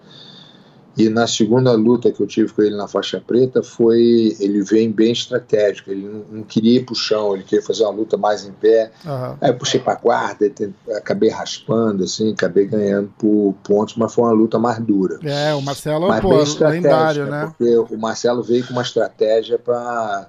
[0.98, 4.90] e na segunda luta que eu tive com ele na faixa preta, foi ele vem
[4.90, 5.92] bem estratégico.
[5.92, 8.90] Ele não, não queria ir pro chão, ele queria fazer uma luta mais em pé.
[9.04, 9.36] Uhum.
[9.40, 10.52] Aí eu puxei para guarda,
[10.96, 15.20] acabei raspando, assim, acabei ganhando por pontos, mas foi uma luta mais dura.
[15.22, 17.54] É, o Marcelo mas pô, lendário, né?
[17.56, 20.26] Porque o Marcelo veio com uma estratégia para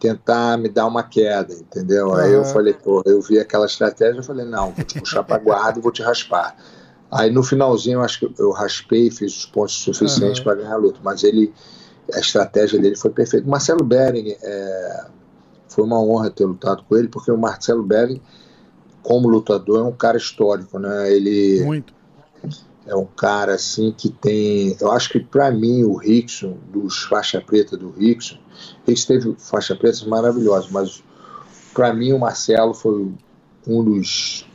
[0.00, 2.08] tentar me dar uma queda, entendeu?
[2.08, 2.14] Uhum.
[2.14, 5.36] Aí eu falei, pô, eu vi aquela estratégia, eu falei, não, vou te puxar para
[5.36, 6.56] guarda e vou te raspar.
[7.10, 10.44] Aí no finalzinho, eu acho que eu raspei, fiz os pontos suficientes uhum.
[10.44, 11.52] para ganhar a luta, mas ele,
[12.12, 13.48] a estratégia dele foi perfeita.
[13.48, 15.06] Marcelo Bering, é,
[15.68, 18.20] foi uma honra ter lutado com ele, porque o Marcelo Bering,
[19.02, 21.10] como lutador, é um cara histórico, né?
[21.10, 21.94] Ele Muito.
[22.86, 27.40] é um cara assim que tem, eu acho que para mim o Rickson, dos faixa
[27.40, 28.36] preta do Rickson,
[28.86, 31.02] Rickson teve faixa preta maravilhosa, mas
[31.72, 33.10] para mim o Marcelo foi
[33.66, 34.47] um dos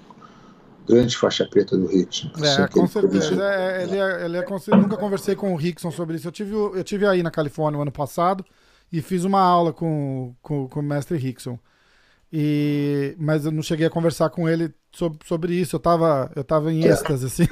[0.88, 2.32] grande faixa preta do Rickson.
[2.42, 3.44] É, assim, com certeza.
[3.44, 6.28] É, ele é, ele é, nunca conversei com o Rickson sobre isso.
[6.28, 8.46] Eu tive, eu tive aí na Califórnia no ano passado
[8.92, 11.58] e fiz uma aula com, com, com o mestre Rickson.
[12.32, 15.76] E, mas eu não cheguei a conversar com ele sobre, sobre isso.
[15.76, 16.90] Eu tava, eu tava em é.
[16.90, 17.48] êxtase, assim.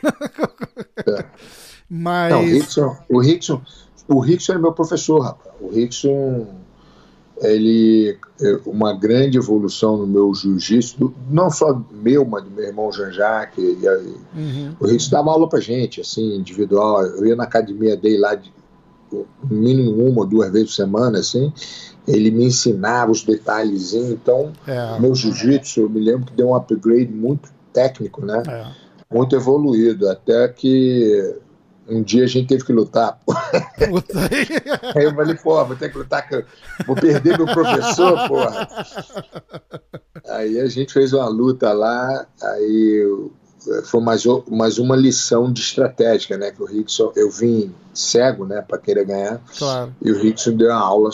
[1.07, 1.25] É.
[1.89, 2.31] Mas...
[2.33, 3.61] Não, o Rickson, o Rickson,
[4.07, 5.55] o Rickson é meu professor, rapaz.
[5.59, 6.47] O Rickson
[7.41, 12.91] ele é uma grande evolução no meu jiu-jitsu, não só meu, mas do meu irmão
[12.91, 13.77] Jean-Jacques.
[14.35, 14.75] Uhum.
[14.79, 17.03] O Rick dava aula pra gente, assim, individual.
[17.03, 18.53] Eu ia na academia dele lá, de,
[19.49, 21.51] mínimo uma ou duas vezes por semana, assim.
[22.07, 24.11] Ele me ensinava os detalhezinhos.
[24.11, 24.99] Então, é.
[24.99, 28.43] meu jiu-jitsu, eu me lembro que deu um upgrade muito técnico, né?
[28.47, 28.65] É.
[29.11, 30.07] Muito evoluído.
[30.07, 31.35] Até que
[31.87, 33.19] um dia a gente teve que lutar.
[34.95, 36.27] aí eu falei, pô, vou ter que lutar,
[36.85, 38.67] vou perder meu professor, porra.
[40.27, 43.29] Aí a gente fez uma luta lá, aí
[43.85, 46.51] foi mais, mais uma lição de estratégia, né?
[46.51, 49.41] Que o Rickson, eu vim cego, né, para querer ganhar.
[49.57, 49.93] Claro.
[50.01, 51.09] E o Rickson deu uma aula,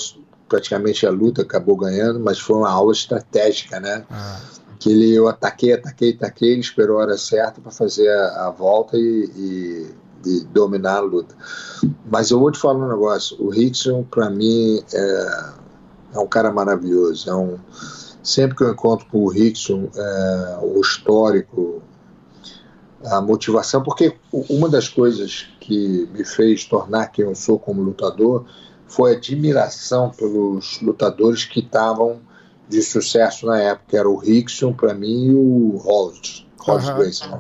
[0.48, 4.06] praticamente a luta acabou ganhando, mas foi uma aula estratégica, né?
[4.10, 4.40] Ah.
[4.80, 8.52] Que ele, eu ataquei, ataquei, ataquei, ele esperou a hora certa para fazer a, a,
[8.52, 9.92] volta e, e,
[10.26, 11.36] e, dominar a luta.
[12.10, 15.52] Mas eu vou te falar um negócio: o Rickson, para mim, é,
[16.14, 17.30] é um cara maravilhoso.
[17.30, 17.58] É um,
[18.24, 21.82] sempre que eu encontro com o Rickson, é, o histórico,
[23.06, 28.46] a motivação, porque uma das coisas que me fez tornar quem eu sou como lutador
[28.88, 32.20] foi a admiração pelos lutadores que estavam
[32.68, 37.40] de sucesso na época, era o Rickson para mim e o Holt, Holt uhum.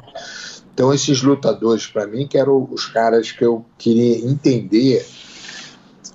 [0.77, 5.03] Então esses lutadores para mim que eram os caras que eu queria entender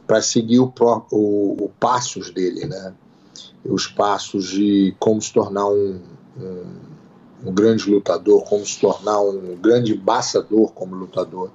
[0.07, 0.73] para seguir o,
[1.11, 2.95] o, o, passos dele, né?
[3.65, 6.01] Os passos de como se tornar um,
[6.39, 6.93] um
[7.45, 11.51] um grande lutador, como se tornar um grande embaixador como lutador.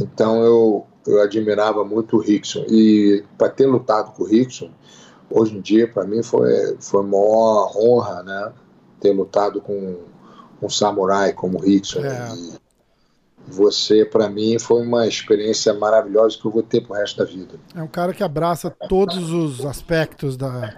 [0.00, 2.64] Então eu, eu admirava muito o Rickson.
[2.68, 4.70] E para ter lutado com o Rickson,
[5.30, 7.16] hoje em dia, para mim, foi, foi uma
[7.76, 8.52] honra né,
[9.00, 9.98] ter lutado com
[10.60, 12.00] um samurai como Rickson.
[12.00, 12.58] É.
[13.46, 17.58] Você, para mim, foi uma experiência maravilhosa que eu vou ter pro resto da vida.
[17.74, 20.76] É um cara que abraça todos os aspectos da.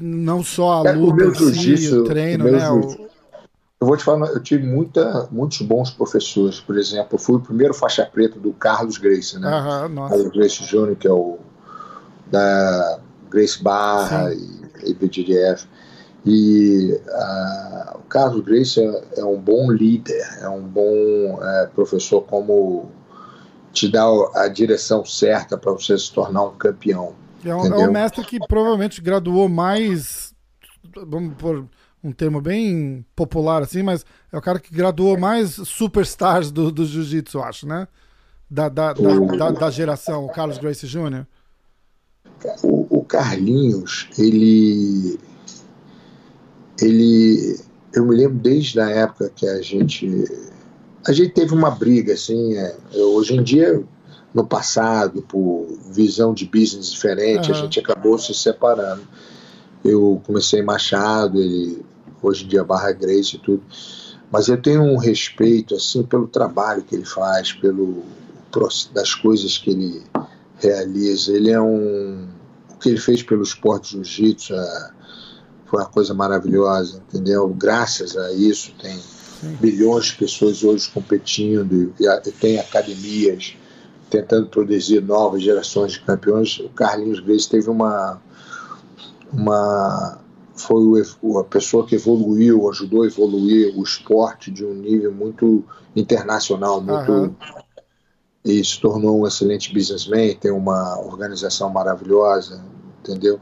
[0.00, 2.70] Não só a é, luta, o, si, o treino, o né?
[2.70, 3.08] O,
[3.80, 6.60] eu vou te falar, eu tive muita, muitos bons professores.
[6.60, 9.50] Por exemplo, eu fui o primeiro faixa preta do Carlos Grace, né?
[9.50, 11.38] Carlos Grace Jr., que é o
[12.30, 12.98] da
[13.30, 14.68] Grace Barra Sim.
[14.84, 14.94] e, e.
[16.24, 22.22] E uh, o Carlos Grace é, é, um bom líder, é um bom é, professor,
[22.22, 22.90] como
[23.72, 24.04] te dá
[24.34, 27.14] a direção certa para você se tornar um campeão.
[27.44, 30.32] É um, é um mestre que provavelmente graduou mais,
[31.06, 31.66] vamos por
[32.02, 36.84] um termo bem popular assim, mas é o cara que graduou mais superstars do, do
[36.84, 37.88] jiu-jitsu, acho, né?
[38.50, 41.26] Da, da, da, da, da geração, o Carlos Gracie Jr.
[42.62, 45.18] O, o, Carlinhos, ele.
[46.84, 47.60] Ele.
[47.92, 50.24] Eu me lembro desde a época que a gente.
[51.06, 52.56] A gente teve uma briga, assim.
[52.56, 53.82] É, hoje em dia,
[54.32, 57.56] no passado, por visão de business diferente, uhum.
[57.56, 59.02] a gente acabou se separando.
[59.84, 61.84] Eu comecei Machado, ele
[62.22, 63.62] hoje em dia Barra Grace e tudo.
[64.30, 68.02] Mas eu tenho um respeito assim pelo trabalho que ele faz, pelo
[68.92, 70.02] das coisas que ele
[70.58, 71.32] realiza.
[71.32, 72.28] Ele é um
[72.72, 74.90] o que ele fez pelo esporte jiu-jitsu é,
[75.66, 77.48] foi uma coisa maravilhosa, entendeu?
[77.48, 78.98] Graças a isso tem
[79.60, 83.56] bilhões de pessoas hoje competindo e, e tem academias
[84.08, 86.58] tentando produzir novas gerações de campeões.
[86.60, 88.20] O Carlinhos Grace teve uma
[89.32, 90.20] uma
[90.56, 95.64] foi o, a pessoa que evoluiu, ajudou a evoluir o esporte de um nível muito
[95.96, 97.34] internacional, muito uhum.
[98.44, 102.64] e se tornou um excelente businessman, tem uma organização maravilhosa,
[103.00, 103.40] entendeu?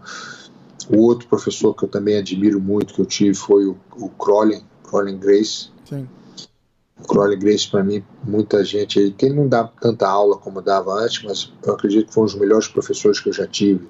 [0.93, 4.63] O outro professor que eu também admiro muito que eu tive foi o, o Crowley,
[4.85, 5.71] Crowley Grace.
[5.89, 6.09] Sim.
[7.03, 10.61] O Crowley Grace para mim, muita gente aí, que ele não dá tanta aula como
[10.61, 13.89] dava antes, mas eu acredito que foi um dos melhores professores que eu já tive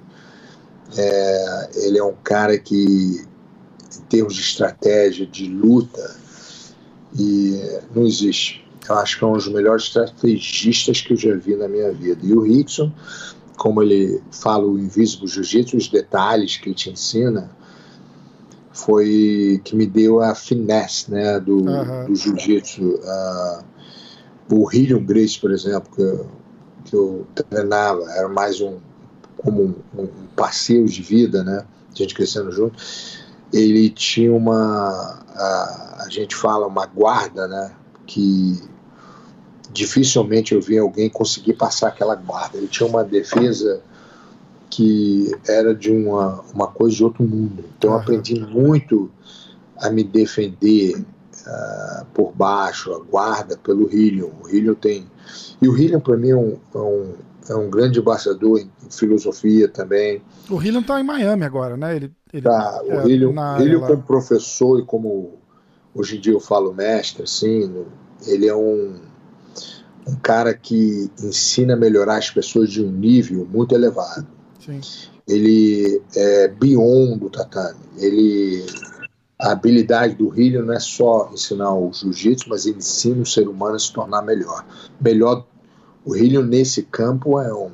[0.97, 6.15] é, ele é um cara que, em termos de estratégia, de luta,
[7.17, 8.65] e não existe.
[8.87, 12.19] Eu acho que é um dos melhores estrategistas que eu já vi na minha vida.
[12.23, 12.91] E o Rickson,
[13.57, 17.49] como ele fala o Invisible Jiu-Jitsu, os detalhes que ele te ensina,
[18.71, 22.05] foi que me deu a finesse né, do, uhum.
[22.05, 22.81] do Jiu-Jitsu.
[22.81, 23.63] Uh,
[24.51, 26.27] o Hillion Grace, por exemplo, que eu,
[26.85, 28.79] que eu treinava, era mais um
[29.37, 31.65] como um, um parceiro de vida, né?
[31.91, 32.77] A gente crescendo junto.
[33.51, 37.71] Ele tinha uma, a, a gente fala, uma guarda, né?
[38.05, 38.61] Que
[39.73, 42.57] dificilmente eu vi alguém conseguir passar aquela guarda.
[42.57, 43.81] Ele tinha uma defesa
[44.69, 47.65] que era de uma, uma coisa de outro mundo.
[47.77, 49.11] Então eu aprendi muito
[49.77, 54.29] a me defender uh, por baixo, a guarda pelo Hillion.
[54.43, 55.05] O Hillion tem.
[55.61, 57.13] E o Hillion, para mim, é um, é um,
[57.49, 60.21] é um grande embaixador em, filosofia também.
[60.49, 61.95] O Hillion está em Miami agora, né?
[61.95, 65.39] Ele, ele tá, o é, Hillion, Hillion como professor e como
[65.93, 67.85] hoje em dia eu falo mestre, assim,
[68.25, 68.95] ele é um,
[70.07, 74.27] um cara que ensina a melhorar as pessoas de um nível muito elevado.
[74.59, 74.81] Sim.
[75.27, 77.79] Ele é beyond do tatame.
[77.97, 78.65] Ele
[79.43, 83.47] a habilidade do Hillion não é só ensinar o jiu-jitsu, mas ele ensina o ser
[83.47, 84.65] humano a se tornar melhor.
[85.01, 85.45] Melhor
[86.05, 87.71] O Rilho, nesse campo, é um,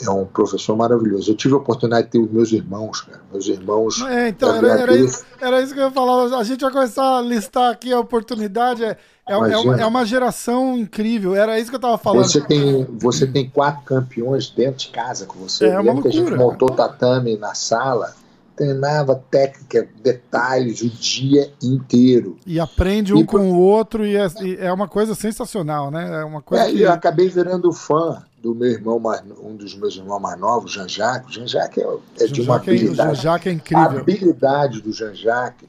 [0.00, 1.30] é um professor maravilhoso.
[1.30, 3.22] Eu tive a oportunidade de ter os meus irmãos, cara.
[3.32, 4.00] Meus irmãos.
[4.02, 6.36] É, então, era, era, isso, era, isso, que eu ia falar.
[6.36, 8.84] A gente vai começar a listar aqui a oportunidade.
[8.84, 8.96] É,
[9.28, 11.34] é, é, uma, é uma geração incrível.
[11.34, 12.24] Era isso que eu tava falando.
[12.24, 15.66] Você tem, você tem quatro campeões dentro de casa com você.
[15.66, 18.14] É, uma que a gente montou tatame na sala
[18.56, 22.38] treinava técnica, detalhes o dia inteiro.
[22.46, 26.22] E aprende um e, com o outro e é, e é, uma coisa sensacional, né?
[26.22, 26.80] É uma coisa é, que...
[26.80, 31.34] Eu acabei virando fã do meu irmão, mais, um dos meus irmãos mais novos, Jean-Jacques.
[31.34, 32.96] Jean-Jacques é, é de uma habilidade.
[32.96, 33.84] Jean-Jacques é incrível.
[33.84, 35.68] A habilidade do Jean-Jacques,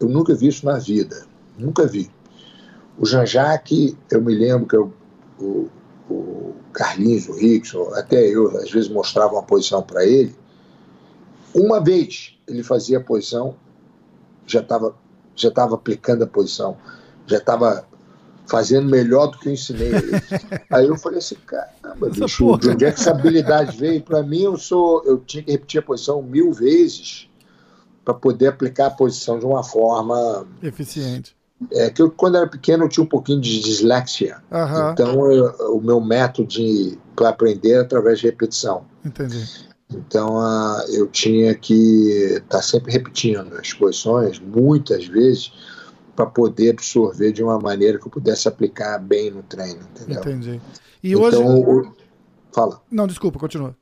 [0.00, 1.26] eu nunca vi isso na vida.
[1.58, 2.10] Nunca vi.
[2.98, 4.92] O Jean-Jacques, eu me lembro que eu,
[5.38, 5.68] o,
[6.08, 10.34] o Carlinhos, o Rickson, até eu, às vezes mostrava uma posição para ele
[11.56, 13.56] uma vez ele fazia a posição,
[14.46, 14.94] já estava
[15.34, 16.76] já tava aplicando a posição,
[17.26, 17.86] já estava
[18.46, 20.12] fazendo melhor do que eu ensinei ele.
[20.70, 24.02] Aí eu falei assim, caramba, bicho, de onde é que essa habilidade veio?
[24.02, 27.28] Para mim, eu sou, eu tinha que repetir a posição mil vezes
[28.02, 31.35] para poder aplicar a posição de uma forma eficiente.
[31.72, 34.36] É que eu, quando era pequeno, eu tinha um pouquinho de dislexia.
[34.50, 34.92] Uhum.
[34.92, 36.54] Então, eu, o meu método
[37.14, 38.84] para aprender é através de repetição.
[39.04, 39.66] Entendi.
[39.90, 45.52] Então uh, eu tinha que estar tá sempre repetindo as posições, muitas vezes,
[46.14, 50.20] para poder absorver de uma maneira que eu pudesse aplicar bem no treino, entendeu?
[50.20, 50.60] Entendi.
[51.02, 51.88] E então, hoje.
[51.88, 51.92] O...
[52.52, 52.80] Fala.
[52.90, 53.76] Não, desculpa, continua.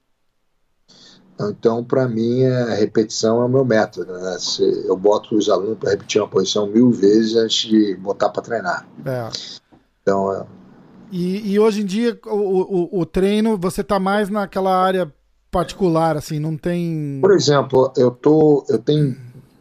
[1.41, 4.13] Então, para mim, a repetição é o meu método.
[4.13, 4.37] Né?
[4.87, 8.87] eu boto os alunos para repetir uma posição mil vezes antes de botar para treinar.
[9.05, 9.29] É.
[10.03, 10.45] Então, é...
[11.11, 15.13] e, e, hoje em dia, o, o, o treino, você está mais naquela área
[15.51, 17.19] particular, assim, não tem.
[17.21, 19.17] Por exemplo, eu tô, eu tenho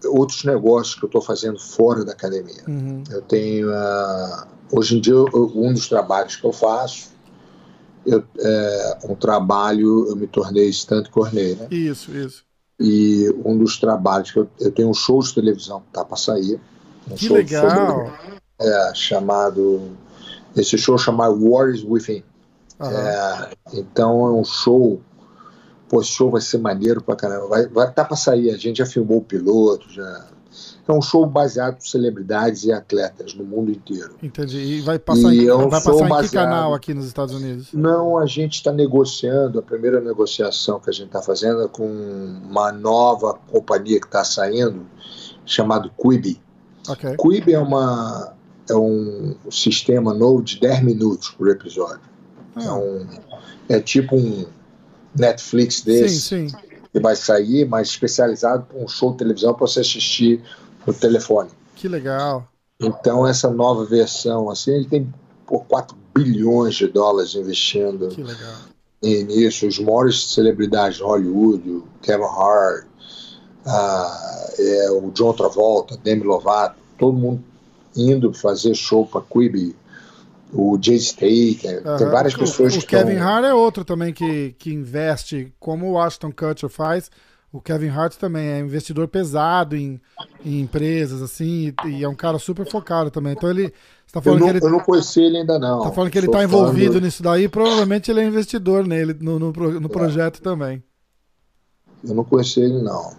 [0.08, 2.64] outros negócios que eu estou fazendo fora da academia.
[2.68, 3.04] Uhum.
[3.10, 7.13] Eu tenho, uh, hoje em dia, eu, um dos trabalhos que eu faço,
[8.06, 11.62] eu, é, um trabalho, eu me tornei estante corneiro.
[11.62, 11.68] Né?
[11.72, 12.44] Isso, isso.
[12.80, 16.18] E um dos trabalhos que eu, eu tenho um show de televisão que tá para
[16.18, 16.60] sair.
[17.10, 17.70] Um que legal.
[17.70, 19.92] Sobre, é, chamado,
[20.56, 22.24] esse show chamado Wars Within.
[22.80, 22.90] Uhum.
[22.90, 25.00] É, então é um show
[25.94, 27.48] pô, show vai ser maneiro pra caramba.
[27.48, 30.28] Vai, vai tá pra sair, a gente já filmou o piloto, já.
[30.86, 34.16] É um show baseado em celebridades e atletas no mundo inteiro.
[34.22, 34.58] Entendi.
[34.58, 36.24] E vai passar, e em, é vai passar em baseado...
[36.24, 37.70] que canal aqui nos Estados Unidos?
[37.72, 41.88] Não, a gente está negociando, a primeira negociação que a gente está fazendo é com
[41.88, 44.86] uma nova companhia que está saindo,
[45.46, 46.42] chamado Quibi.
[46.90, 47.16] Okay.
[47.16, 48.34] Quibi é, uma,
[48.70, 52.02] é um sistema novo de 10 minutos por episódio.
[52.56, 52.64] Ah.
[52.66, 53.08] É, um,
[53.70, 54.46] é tipo um
[55.16, 56.58] Netflix desse sim, sim.
[56.92, 60.44] que vai sair, mas especializado para um show de televisão para você assistir
[60.86, 61.50] no telefone.
[61.76, 62.48] Que legal.
[62.80, 65.14] Então essa nova versão, assim, ele tem
[65.46, 68.56] por 4 bilhões de dólares investindo que legal.
[69.02, 69.68] nisso.
[69.68, 72.86] Os maiores celebridades de Hollywood, o Kevin Hart,
[73.66, 77.44] ah, é, o John Travolta, Demi Lovato, todo mundo
[77.96, 79.76] indo fazer show para Quibi
[80.54, 81.98] o Jay Staker, uhum.
[81.98, 83.28] tem várias pessoas o, que O Kevin estão...
[83.28, 87.10] Hart é outro também que, que investe, como o Ashton Kutcher faz,
[87.54, 90.02] o Kevin Hart também é investidor pesado em,
[90.44, 93.34] em empresas, assim, e, e, é um cara super focado também.
[93.34, 93.72] Então ele.
[94.12, 95.82] Tá falando eu, não, que ele, eu não conheci ele ainda não.
[95.84, 99.52] Tá falando que ele está envolvido nisso daí, provavelmente ele é investidor nele, no, no,
[99.52, 100.44] no projeto é.
[100.44, 100.84] também.
[102.04, 103.14] Eu não conheci ele não.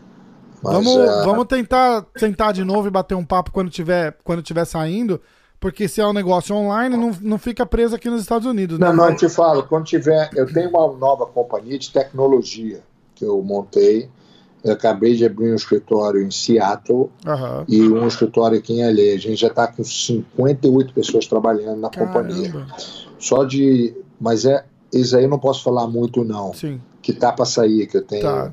[0.63, 1.25] Mas, vamos, é...
[1.25, 5.21] vamos tentar sentar de novo e bater um papo quando tiver, quando tiver saindo.
[5.61, 8.79] Porque se é um negócio online, não, não fica preso aqui nos Estados Unidos.
[8.79, 8.87] Né?
[8.87, 10.29] Não, não, eu te falo, quando tiver.
[10.35, 12.83] Eu tenho uma nova companhia de tecnologia
[13.15, 14.11] que eu montei.
[14.65, 17.65] Eu acabei de abrir um escritório em Seattle uhum.
[17.69, 19.15] e um escritório aqui em LA.
[19.15, 22.23] A gente já está com 58 pessoas trabalhando na Caramba.
[22.23, 22.67] companhia.
[23.19, 23.95] Só de.
[24.19, 24.65] Mas é.
[24.93, 26.55] Isso aí eu não posso falar muito, não.
[26.55, 26.81] Sim.
[27.03, 28.23] Que tá para sair, que eu tenho.
[28.23, 28.53] Tá.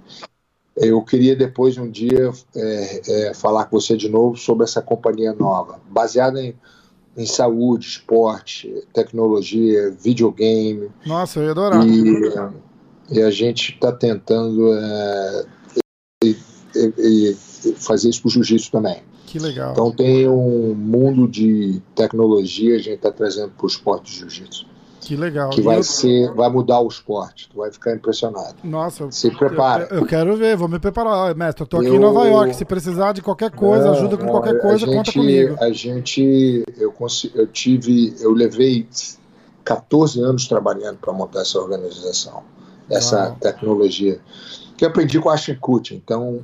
[0.76, 5.34] Eu queria depois um dia é, é, falar com você de novo sobre essa companhia
[5.34, 6.56] nova, baseada em
[7.16, 10.90] em saúde, esporte, tecnologia, videogame.
[11.06, 11.86] Nossa, eu ia adorar.
[11.86, 12.32] E,
[13.12, 15.46] e a gente está tentando é,
[16.76, 19.02] e, e, fazer isso para o jiu-jitsu também.
[19.26, 19.72] Que legal.
[19.72, 24.72] Então tem um mundo de tecnologia a gente está trazendo para o esporte de jiu-jitsu.
[25.02, 25.50] Que legal.
[25.50, 25.84] Que vai eu...
[25.84, 27.50] ser, vai mudar o esporte.
[27.50, 28.56] Tu vai ficar impressionado.
[28.64, 29.88] Nossa, se prepara.
[29.90, 31.36] Eu, eu, quero ver, vou me preparar.
[31.36, 31.96] Mestre, eu tô aqui eu...
[31.96, 32.56] em Nova York.
[32.56, 35.58] Se precisar de qualquer coisa, não, ajuda com não, qualquer coisa, gente, conta comigo.
[35.60, 36.94] A gente, eu,
[37.34, 38.88] eu tive, eu levei
[39.64, 42.44] 14 anos trabalhando para montar essa organização,
[42.88, 43.38] essa Uau.
[43.40, 44.20] tecnologia.
[44.78, 45.98] Que eu aprendi com a Ashton Kutcher.
[45.98, 46.42] Então,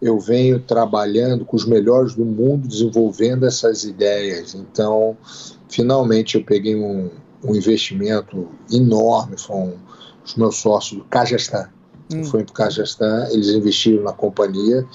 [0.00, 4.54] eu venho trabalhando com os melhores do mundo, desenvolvendo essas ideias.
[4.54, 5.16] Então,
[5.68, 7.10] finalmente eu peguei um
[7.42, 9.74] um investimento enorme, foram
[10.24, 11.68] os meus sócios do Cajastan.
[12.12, 12.24] Hum.
[12.24, 14.86] Fui para o Cajastan, eles investiram na companhia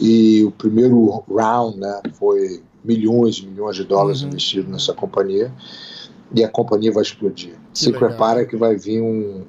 [0.00, 4.28] e o primeiro round né, foi milhões e milhões de dólares uhum.
[4.28, 5.52] investidos nessa companhia
[6.34, 7.54] e a companhia vai explodir.
[7.72, 8.08] Que Se legal.
[8.08, 9.44] prepara que vai vir um,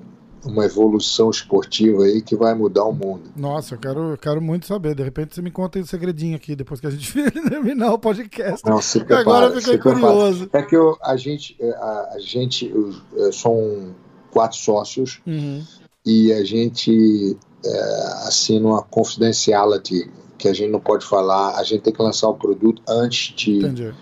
[0.46, 3.32] uma evolução esportiva aí que vai mudar o mundo.
[3.36, 4.96] Nossa, eu quero, quero muito saber.
[4.96, 7.12] De repente você me conta um segredinho aqui depois que a gente
[7.50, 8.68] terminar o podcast.
[8.68, 10.50] Não, se prepara, Agora eu fiquei curioso.
[10.54, 13.96] É que eu, a gente, é, a, a gente eu, eu, são
[14.32, 15.64] quatro sócios uhum.
[16.06, 21.58] e a gente é, assina uma confidentiality que a gente não pode falar.
[21.58, 23.58] A gente tem que lançar o produto antes de.
[23.58, 23.94] Entendi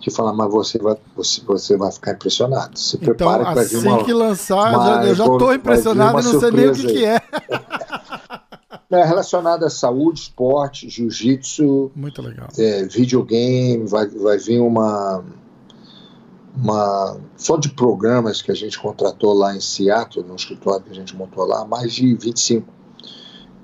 [0.00, 2.78] de falar, mas você vai, você, você vai ficar impressionado.
[2.78, 6.40] Se então, prepara então, assim uma, que lançar, uma, eu já estou impressionado e não
[6.40, 7.20] sei nem o que, que é.
[8.90, 9.04] é.
[9.04, 11.92] Relacionado à saúde, esporte, jiu-jitsu.
[11.94, 12.48] Muito legal.
[12.58, 15.22] É, videogame, vai, vai vir uma,
[16.56, 17.18] uma.
[17.36, 21.14] Só de programas que a gente contratou lá em Seattle, no escritório que a gente
[21.14, 22.79] montou lá, mais de 25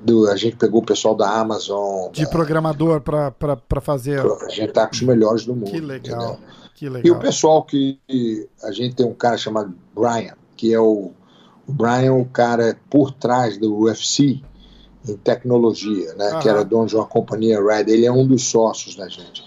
[0.02, 2.10] do, a gente pegou o pessoal da Amazon.
[2.12, 4.20] De da, programador para fazer.
[4.20, 5.70] A gente tá com os melhores do mundo.
[5.70, 6.38] Que legal.
[6.74, 7.06] Que legal.
[7.06, 7.98] E o pessoal que.
[8.62, 11.12] A gente tem um cara chamado Brian, que é o.
[11.68, 14.40] O Brian, o cara por trás do UFC
[15.08, 16.28] em tecnologia, né?
[16.28, 16.38] Aham.
[16.38, 17.86] Que era dono de uma companhia Red.
[17.88, 19.42] Ele é um dos sócios da gente.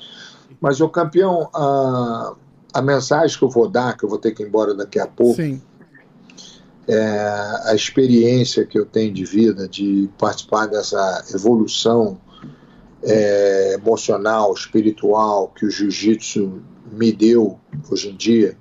[0.59, 2.33] Mas o campeão, a,
[2.73, 5.07] a mensagem que eu vou dar, que eu vou ter que ir embora daqui a
[5.07, 5.35] pouco.
[5.35, 5.78] Sim é,
[7.65, 12.19] a experiência que eu tenho de vida, de participar dessa evolução
[13.03, 16.61] é, emocional, espiritual que o jiu-jitsu
[16.91, 17.59] me deu
[17.89, 18.57] hoje em dia.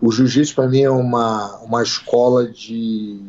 [0.00, 3.20] O jiu-jitsu para mim é uma, uma escola de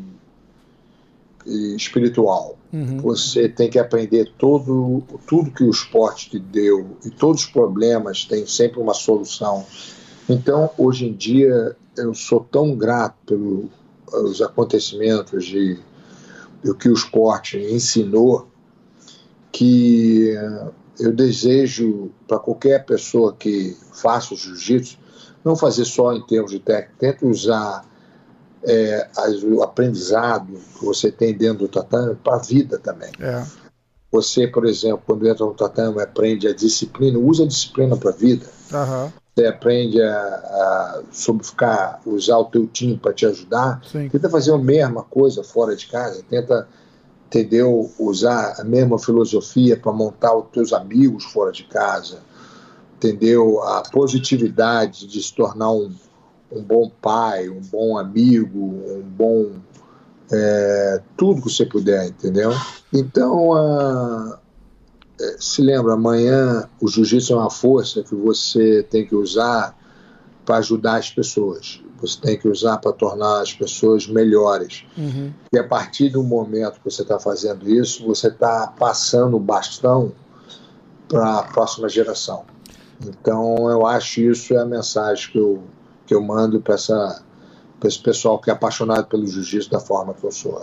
[1.76, 2.58] espiritual.
[2.72, 2.98] Uhum.
[3.00, 8.26] Você tem que aprender todo, tudo que o esporte te deu e todos os problemas
[8.26, 9.66] têm sempre uma solução.
[10.28, 13.70] Então, hoje em dia, eu sou tão grato pelo
[14.14, 15.80] os acontecimentos de,
[16.64, 18.48] do que o esporte ensinou,
[19.52, 20.34] que
[21.00, 24.98] eu desejo para qualquer pessoa que faça o jiu-jitsu,
[25.44, 27.86] não fazer só em termos de técnica, tenta usar
[28.64, 29.10] é,
[29.44, 33.12] o aprendizado que você tem dentro do tatame para a vida também.
[33.20, 33.44] É.
[34.12, 38.14] Você, por exemplo, quando entra no tatame, aprende a disciplina, usa a disciplina para a
[38.14, 38.46] vida.
[38.72, 43.82] Uhum você aprende a, a sobre ficar, usar o teu time para te ajudar.
[43.84, 44.08] Sim.
[44.10, 46.68] Tenta fazer a mesma coisa fora de casa, tenta,
[47.28, 47.92] entendeu?
[47.98, 52.20] Usar a mesma filosofia para montar os teus amigos fora de casa,
[52.96, 53.62] entendeu?
[53.64, 55.92] A positividade de se tornar um,
[56.52, 59.52] um bom pai, um bom amigo, um bom
[60.32, 62.52] é, tudo que você puder, entendeu?
[62.94, 64.40] Então, a,
[65.40, 69.78] se lembra, amanhã o jiu-jitsu é uma força que você tem que usar
[70.46, 71.82] para ajudar as pessoas.
[72.02, 74.86] Você tem que usar para tornar as pessoas melhores.
[74.98, 75.32] Uhum.
[75.54, 80.12] E a partir do momento que você está fazendo isso, você está passando o bastão
[81.08, 82.44] para a próxima geração.
[83.06, 85.64] Então, eu acho isso é a mensagem que eu,
[86.06, 90.32] que eu mando para esse pessoal que é apaixonado pelo jiu-jitsu da forma que eu
[90.32, 90.62] sou.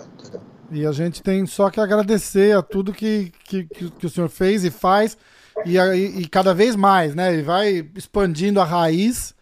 [0.71, 4.65] E a gente tem só que agradecer a tudo que, que, que o senhor fez
[4.65, 5.17] e faz,
[5.65, 7.33] e, e, e cada vez mais, né?
[7.33, 9.35] Ele vai expandindo a raiz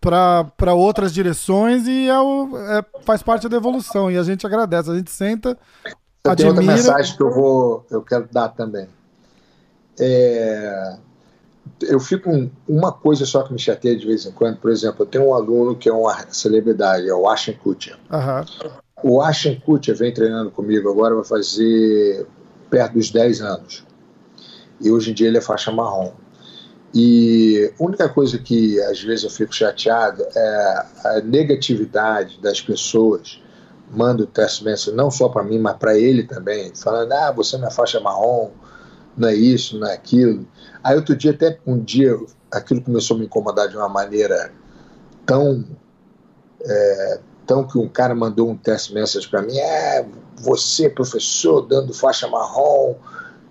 [0.00, 4.10] para outras direções e é o, é, faz parte da evolução.
[4.10, 5.56] E a gente agradece, a gente senta,
[6.24, 6.36] eu admira.
[6.36, 8.88] Tem outra mensagem que eu, vou, eu quero dar também.
[9.98, 10.96] É,
[11.82, 14.58] eu fico com uma coisa só que me chateia de vez em quando.
[14.58, 17.96] Por exemplo, eu tenho um aluno que é uma celebridade, é o Ashton Kutcher.
[18.10, 18.70] Uhum.
[19.06, 22.26] O Ashton Kutcher vem treinando comigo agora, vai fazer
[22.70, 23.84] perto dos 10 anos.
[24.80, 26.14] E hoje em dia ele é faixa marrom.
[26.94, 33.42] E a única coisa que às vezes eu fico chateado é a negatividade das pessoas.
[33.90, 37.68] Manda o teste não só para mim, mas para ele também, falando: ah, você não
[37.68, 38.52] é faixa marrom,
[39.14, 40.48] não é isso, não é aquilo.
[40.82, 42.18] Aí outro dia, até um dia,
[42.50, 44.50] aquilo começou a me incomodar de uma maneira
[45.26, 45.62] tão
[46.64, 50.06] é, então que um cara mandou um test message para mim, é,
[50.36, 52.94] você, professor, dando faixa marrom,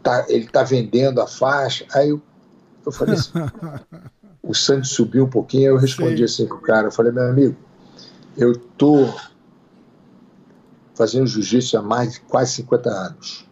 [0.02, 1.86] tá, ele tá vendendo a faixa.
[1.94, 2.20] Aí eu,
[2.84, 3.32] eu falei assim,
[4.42, 6.24] o sangue subiu um pouquinho, eu respondi Sim.
[6.24, 7.56] assim pro cara, eu falei, meu amigo,
[8.36, 9.14] eu tô
[10.96, 13.48] fazendo jiu-jitsu há mais de quase 50 anos.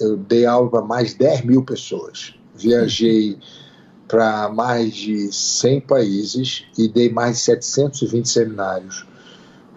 [0.00, 2.34] Eu dei aula para mais de 10 mil pessoas.
[2.54, 3.38] Viajei
[4.08, 9.06] para mais de 100 países e dei mais de 720 seminários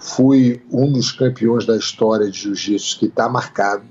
[0.01, 3.83] fui um dos campeões da história de jiu-jitsu que está marcado.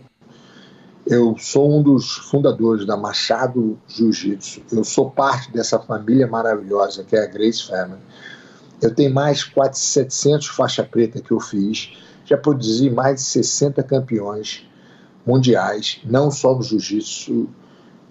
[1.06, 4.62] Eu sou um dos fundadores da Machado Jiu-Jitsu.
[4.72, 8.00] Eu sou parte dessa família maravilhosa que é a Grace Family.
[8.82, 11.92] Eu tenho mais quase 700 faixa preta que eu fiz.
[12.24, 14.68] Já produzi mais de 60 campeões
[15.24, 17.48] mundiais, não só no jiu-jitsu,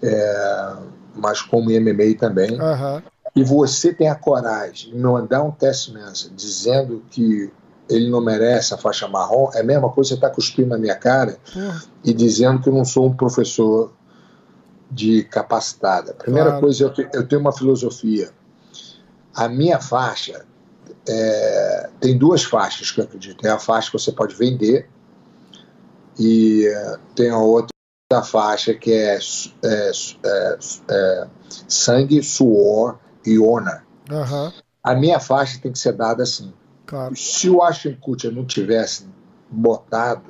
[0.02, 0.76] é,
[1.14, 2.52] mas como MMA também.
[2.52, 3.02] Uhum.
[3.36, 5.92] E você tem a coragem de me mandar um teste
[6.34, 7.52] dizendo que
[7.90, 10.78] ele não merece a faixa marrom, é a mesma coisa que você está cuspindo na
[10.78, 11.38] minha cara
[12.04, 13.92] e dizendo que eu não sou um professor
[14.90, 16.14] de capacitada.
[16.14, 16.62] Primeira claro.
[16.62, 18.30] coisa, eu, eu, tenho uma filosofia.
[19.34, 20.44] A minha faixa
[21.08, 23.40] é, tem duas faixas que eu acredito.
[23.40, 24.88] Tem a faixa que você pode vender
[26.18, 26.64] e
[27.14, 27.70] tem a outra
[28.24, 29.18] faixa que é,
[29.64, 29.90] é,
[30.24, 30.58] é,
[30.90, 31.26] é
[31.68, 33.82] sangue, suor e honor.
[34.10, 34.52] Uhum.
[34.82, 36.52] A minha faixa tem que ser dada assim.
[36.90, 37.14] Claro.
[37.14, 39.06] Se o Ashton Kutcher não tivesse
[39.48, 40.24] botado,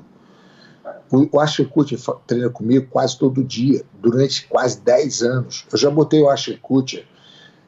[1.11, 5.67] o Ashton Kutcher treina comigo quase todo dia, durante quase 10 anos.
[5.73, 7.07] Eu já botei o Ashton Kutcher.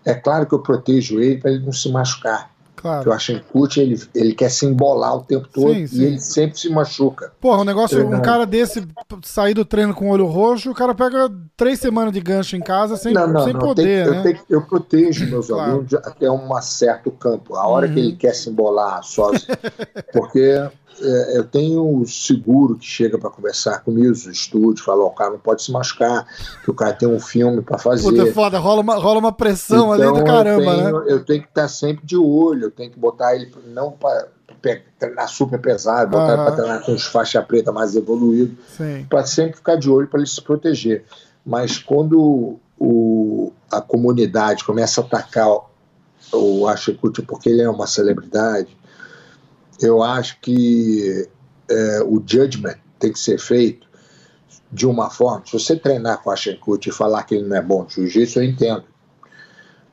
[0.04, 2.51] É claro que eu protejo ele para ele não se machucar.
[2.76, 3.02] Claro.
[3.02, 6.00] Que o Ashenkut, ele, ele quer se embolar o tempo todo sim, sim.
[6.00, 7.32] e ele sempre se machuca.
[7.40, 8.18] Porra, um negócio, Treinando.
[8.18, 8.82] um cara desse
[9.22, 12.60] sair do treino com o olho roxo, o cara pega três semanas de gancho em
[12.60, 14.18] casa sem, não, não, sem não, poder, tem, né?
[14.18, 15.70] Eu, tenho, eu protejo meus claro.
[15.70, 17.54] alunos até um certo campo.
[17.54, 17.94] A hora uhum.
[17.94, 19.46] que ele quer se embolar sozinho.
[20.12, 20.68] porque
[21.00, 25.38] é, eu tenho seguro que chega para conversar comigo, os estúdios, fala, o cara não
[25.38, 26.26] pode se machucar,
[26.62, 28.02] que o cara tem um filme para fazer.
[28.02, 31.04] Puta, é foda, rola uma, rola uma pressão então, ali do caramba, eu tenho, né?
[31.08, 34.28] Eu tenho que estar sempre de olho, eu tenho que botar ele, não para
[34.98, 36.32] treinar super pesado, botar uhum.
[36.32, 38.56] ele para treinar com os faixa preta mais evoluído,
[39.08, 41.04] para sempre ficar de olho para ele se proteger.
[41.44, 45.48] Mas quando o, a comunidade começa a atacar
[46.32, 48.76] o Ashikuti porque ele é uma celebridade,
[49.80, 51.28] eu acho que
[51.68, 53.86] é, o judgment tem que ser feito
[54.70, 55.42] de uma forma.
[55.44, 58.38] Se você treinar com a Shenkuti e falar que ele não é bom de jiu-jitsu,
[58.38, 58.84] eu entendo.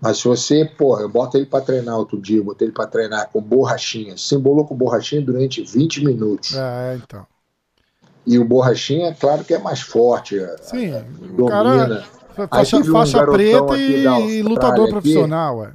[0.01, 2.87] Mas se você, porra, eu boto ele para treinar outro dia, eu botei ele para
[2.87, 6.55] treinar com borrachinha, simbolou com borrachinha durante 20 minutos.
[6.55, 7.25] É, então.
[8.25, 10.39] E o borrachinha, claro que é mais forte.
[10.61, 10.91] Sim,
[11.35, 11.43] domina.
[11.43, 12.05] o cara
[12.47, 15.73] faixa, faixa preta e lutador profissional, aqui,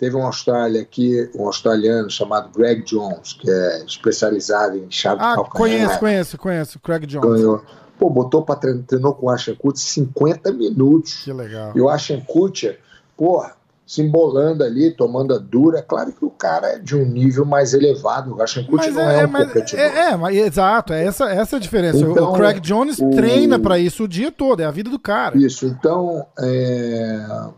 [0.00, 5.34] Teve um Austrália aqui, um australiano chamado Greg Jones, que é especializado em chave ah,
[5.34, 5.50] calcanhar.
[5.52, 7.30] conheço, conheço, conheço, Greg Jones.
[7.30, 7.62] Ganhou.
[7.98, 11.22] Pô, botou para treinar, treinou com o Ashen Kutcher 50 minutos.
[11.22, 11.72] Que legal.
[11.74, 12.80] E o Ashen Kutcher,
[13.20, 13.54] porra,
[13.86, 15.80] se embolando ali, tomando a dura.
[15.80, 18.34] É claro que o cara é de um nível mais elevado.
[18.34, 19.84] O Ashen Kutcher não é, é um mas, competidor.
[19.84, 21.98] É, é mas, exato, é essa, essa é a diferença.
[21.98, 23.10] Então, o Craig Jones o...
[23.10, 25.36] treina para isso o dia todo, é a vida do cara.
[25.36, 27.50] Isso, então, é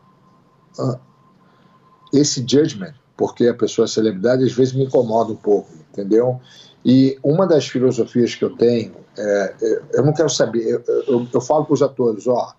[2.13, 6.41] esse judgment, porque a pessoa é celebridade, às vezes me incomoda um pouco, entendeu?
[6.85, 11.29] E uma das filosofias que eu tenho, é, é eu não quero saber, eu, eu,
[11.33, 12.53] eu falo para os atores, ó,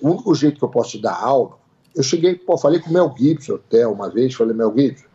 [0.00, 1.58] o único jeito que eu posso te dar aula,
[1.94, 5.06] eu cheguei, pô, falei com o Mel Gibson até uma vez, falei, Mel Gibson,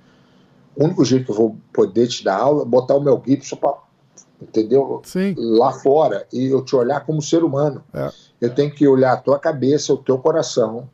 [0.76, 3.56] o único jeito que eu vou poder te dar aula é botar o Mel Gibson
[3.56, 3.84] para
[4.42, 5.02] entendeu?
[5.06, 5.34] Sim.
[5.38, 7.84] Lá fora e eu te olhar como ser humano.
[7.94, 8.12] É.
[8.42, 10.90] Eu tenho que olhar a tua cabeça, o teu coração,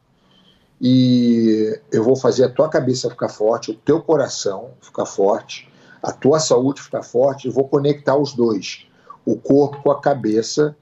[0.80, 5.68] e eu vou fazer a tua cabeça ficar forte, o teu coração ficar forte,
[6.02, 8.88] a tua saúde ficar forte, e vou conectar os dois,
[9.26, 10.76] o corpo com a cabeça,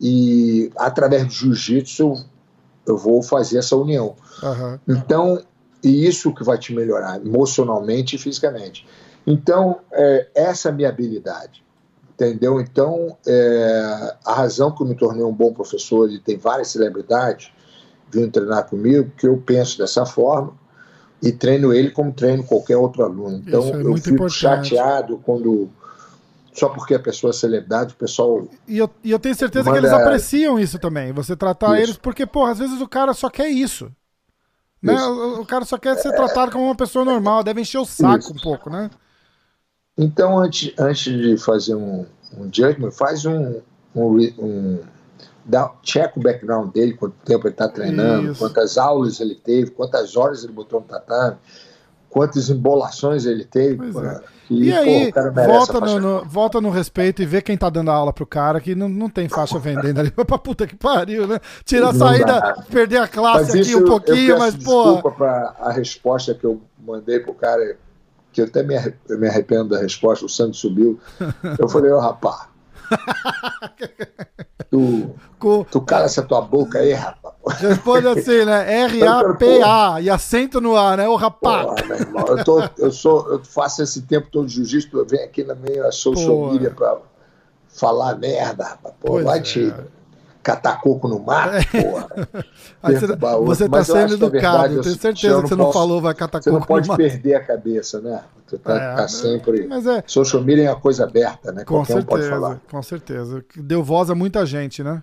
[0.00, 2.16] e através do jiu-jitsu eu,
[2.90, 4.14] eu, vou fazer essa união.
[4.42, 4.78] Uhum.
[4.88, 5.42] Então,
[5.82, 8.86] e isso que vai te melhorar emocionalmente e fisicamente.
[9.26, 11.64] Então, é, essa é a minha habilidade.
[12.14, 12.60] Entendeu?
[12.60, 17.50] Então, é, a razão que eu me tornei um bom professor e tem várias celebridades
[18.10, 20.52] vindo treinar comigo, que eu penso dessa forma
[21.22, 23.42] e treino ele como treino qualquer outro aluno.
[23.46, 24.70] Então é eu fico importante.
[24.70, 25.70] chateado quando
[26.52, 28.46] só porque a pessoa é celebridade, o pessoal.
[28.66, 29.80] E eu, e eu tenho certeza manda...
[29.80, 31.12] que eles apreciam isso também.
[31.12, 31.82] Você tratar isso.
[31.82, 33.90] eles, porque, porra, às vezes o cara só quer isso.
[34.82, 34.94] Né?
[34.94, 38.18] O, o, cara só quer ser tratado como uma pessoa normal, deve encher o saco
[38.18, 38.32] isso.
[38.32, 38.90] um pouco, né?
[39.96, 42.06] Então, antes, antes de fazer um,
[42.36, 43.60] um judgment, faz um,
[43.94, 44.78] um, um
[45.44, 48.38] dá, checa o background dele, quanto tempo ele está treinando, Isso.
[48.38, 51.36] quantas aulas ele teve, quantas horas ele botou no tatame,
[52.08, 53.90] quantas embolações ele teve.
[53.98, 54.39] É.
[54.50, 57.88] E, e, aí, pô, volta, no, no, volta no respeito e vê quem tá dando
[57.92, 60.10] aula pro cara, que não, não tem faixa vendendo ali.
[60.26, 61.38] pra puta que pariu, né?
[61.64, 62.64] Tirar a saída, dá.
[62.68, 64.94] perder a classe mas aqui um pouquinho, mas, pô.
[64.94, 67.76] Desculpa pra a resposta que eu mandei pro cara,
[68.32, 68.74] que eu até me,
[69.08, 70.98] me arrependo da resposta, o sangue subiu.
[71.56, 72.49] Eu falei, ô oh, rapaz,
[74.70, 75.64] tu, Com...
[75.64, 77.34] tu cala essa tua boca aí, rapaz.
[77.60, 78.82] Responde assim, né?
[78.84, 81.08] R-A-P-A e acento no A, né?
[81.08, 81.66] O rapaz.
[82.28, 85.54] eu, tô, eu, sou, eu faço esse tempo todo de jiu-jitsu, eu venho aqui na
[85.54, 86.98] minha social media pra
[87.68, 88.94] falar merda, rapaz.
[89.00, 89.99] Pô, vai é.
[90.42, 91.82] Catar coco no mato, É.
[91.82, 92.08] porra.
[92.82, 94.74] Você, Derrubar você tá sendo é educado.
[94.76, 96.72] eu tenho certeza eu que não você não posso- falou vai catar Você não coco
[96.72, 96.96] no pode mato.
[96.96, 98.22] perder a cabeça, né?
[98.46, 99.66] Você tá, É, tá sempre.
[99.66, 101.62] Mas é, Social media é uma coisa aberta, né?
[101.64, 102.60] com Qualquer um pode certeza, falar.
[102.70, 103.44] com certeza.
[103.56, 105.02] Deu voz a muita gente, né?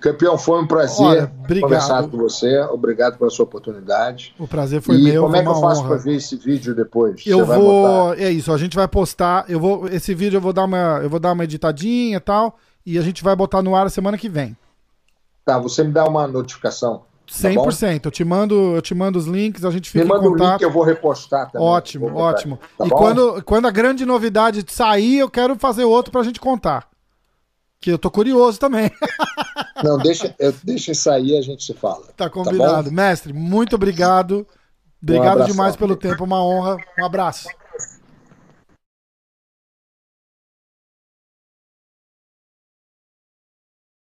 [0.00, 2.60] Campeão, foi um prazer Olha, conversar com você.
[2.70, 4.32] Obrigado pela sua oportunidade.
[4.38, 7.20] O prazer foi e meu, como é que eu faço para ver esse vídeo depois?
[7.26, 10.52] Eu Você vou, é isso, a gente vai postar, eu vou esse vídeo eu vou
[10.52, 13.74] dar uma, eu vou dar uma editadinha e tal, e a gente vai botar no
[13.74, 14.56] ar a semana que vem.
[15.44, 17.04] Tá, você me dá uma notificação.
[17.40, 17.66] Tá bom?
[17.66, 18.04] 100%.
[18.04, 20.30] eu te mando, eu te mando os links, a gente Me fica em manda o
[20.30, 20.58] link contato.
[20.58, 21.66] que eu vou repostar também.
[21.66, 22.58] Ótimo, Vou ótimo.
[22.76, 22.96] Tá e bom?
[22.96, 26.86] quando, quando a grande novidade sair, eu quero fazer outro pra gente contar.
[27.80, 28.90] Que eu tô curioso também.
[29.82, 32.06] Não, deixa, eu, deixa e a gente se fala.
[32.16, 32.90] tá combinado.
[32.90, 32.94] bom?
[32.94, 34.46] Mestre, muito obrigado.
[35.02, 35.52] Obrigado abração.
[35.52, 36.76] demais pelo tempo, uma honra.
[36.98, 37.48] Um abraço.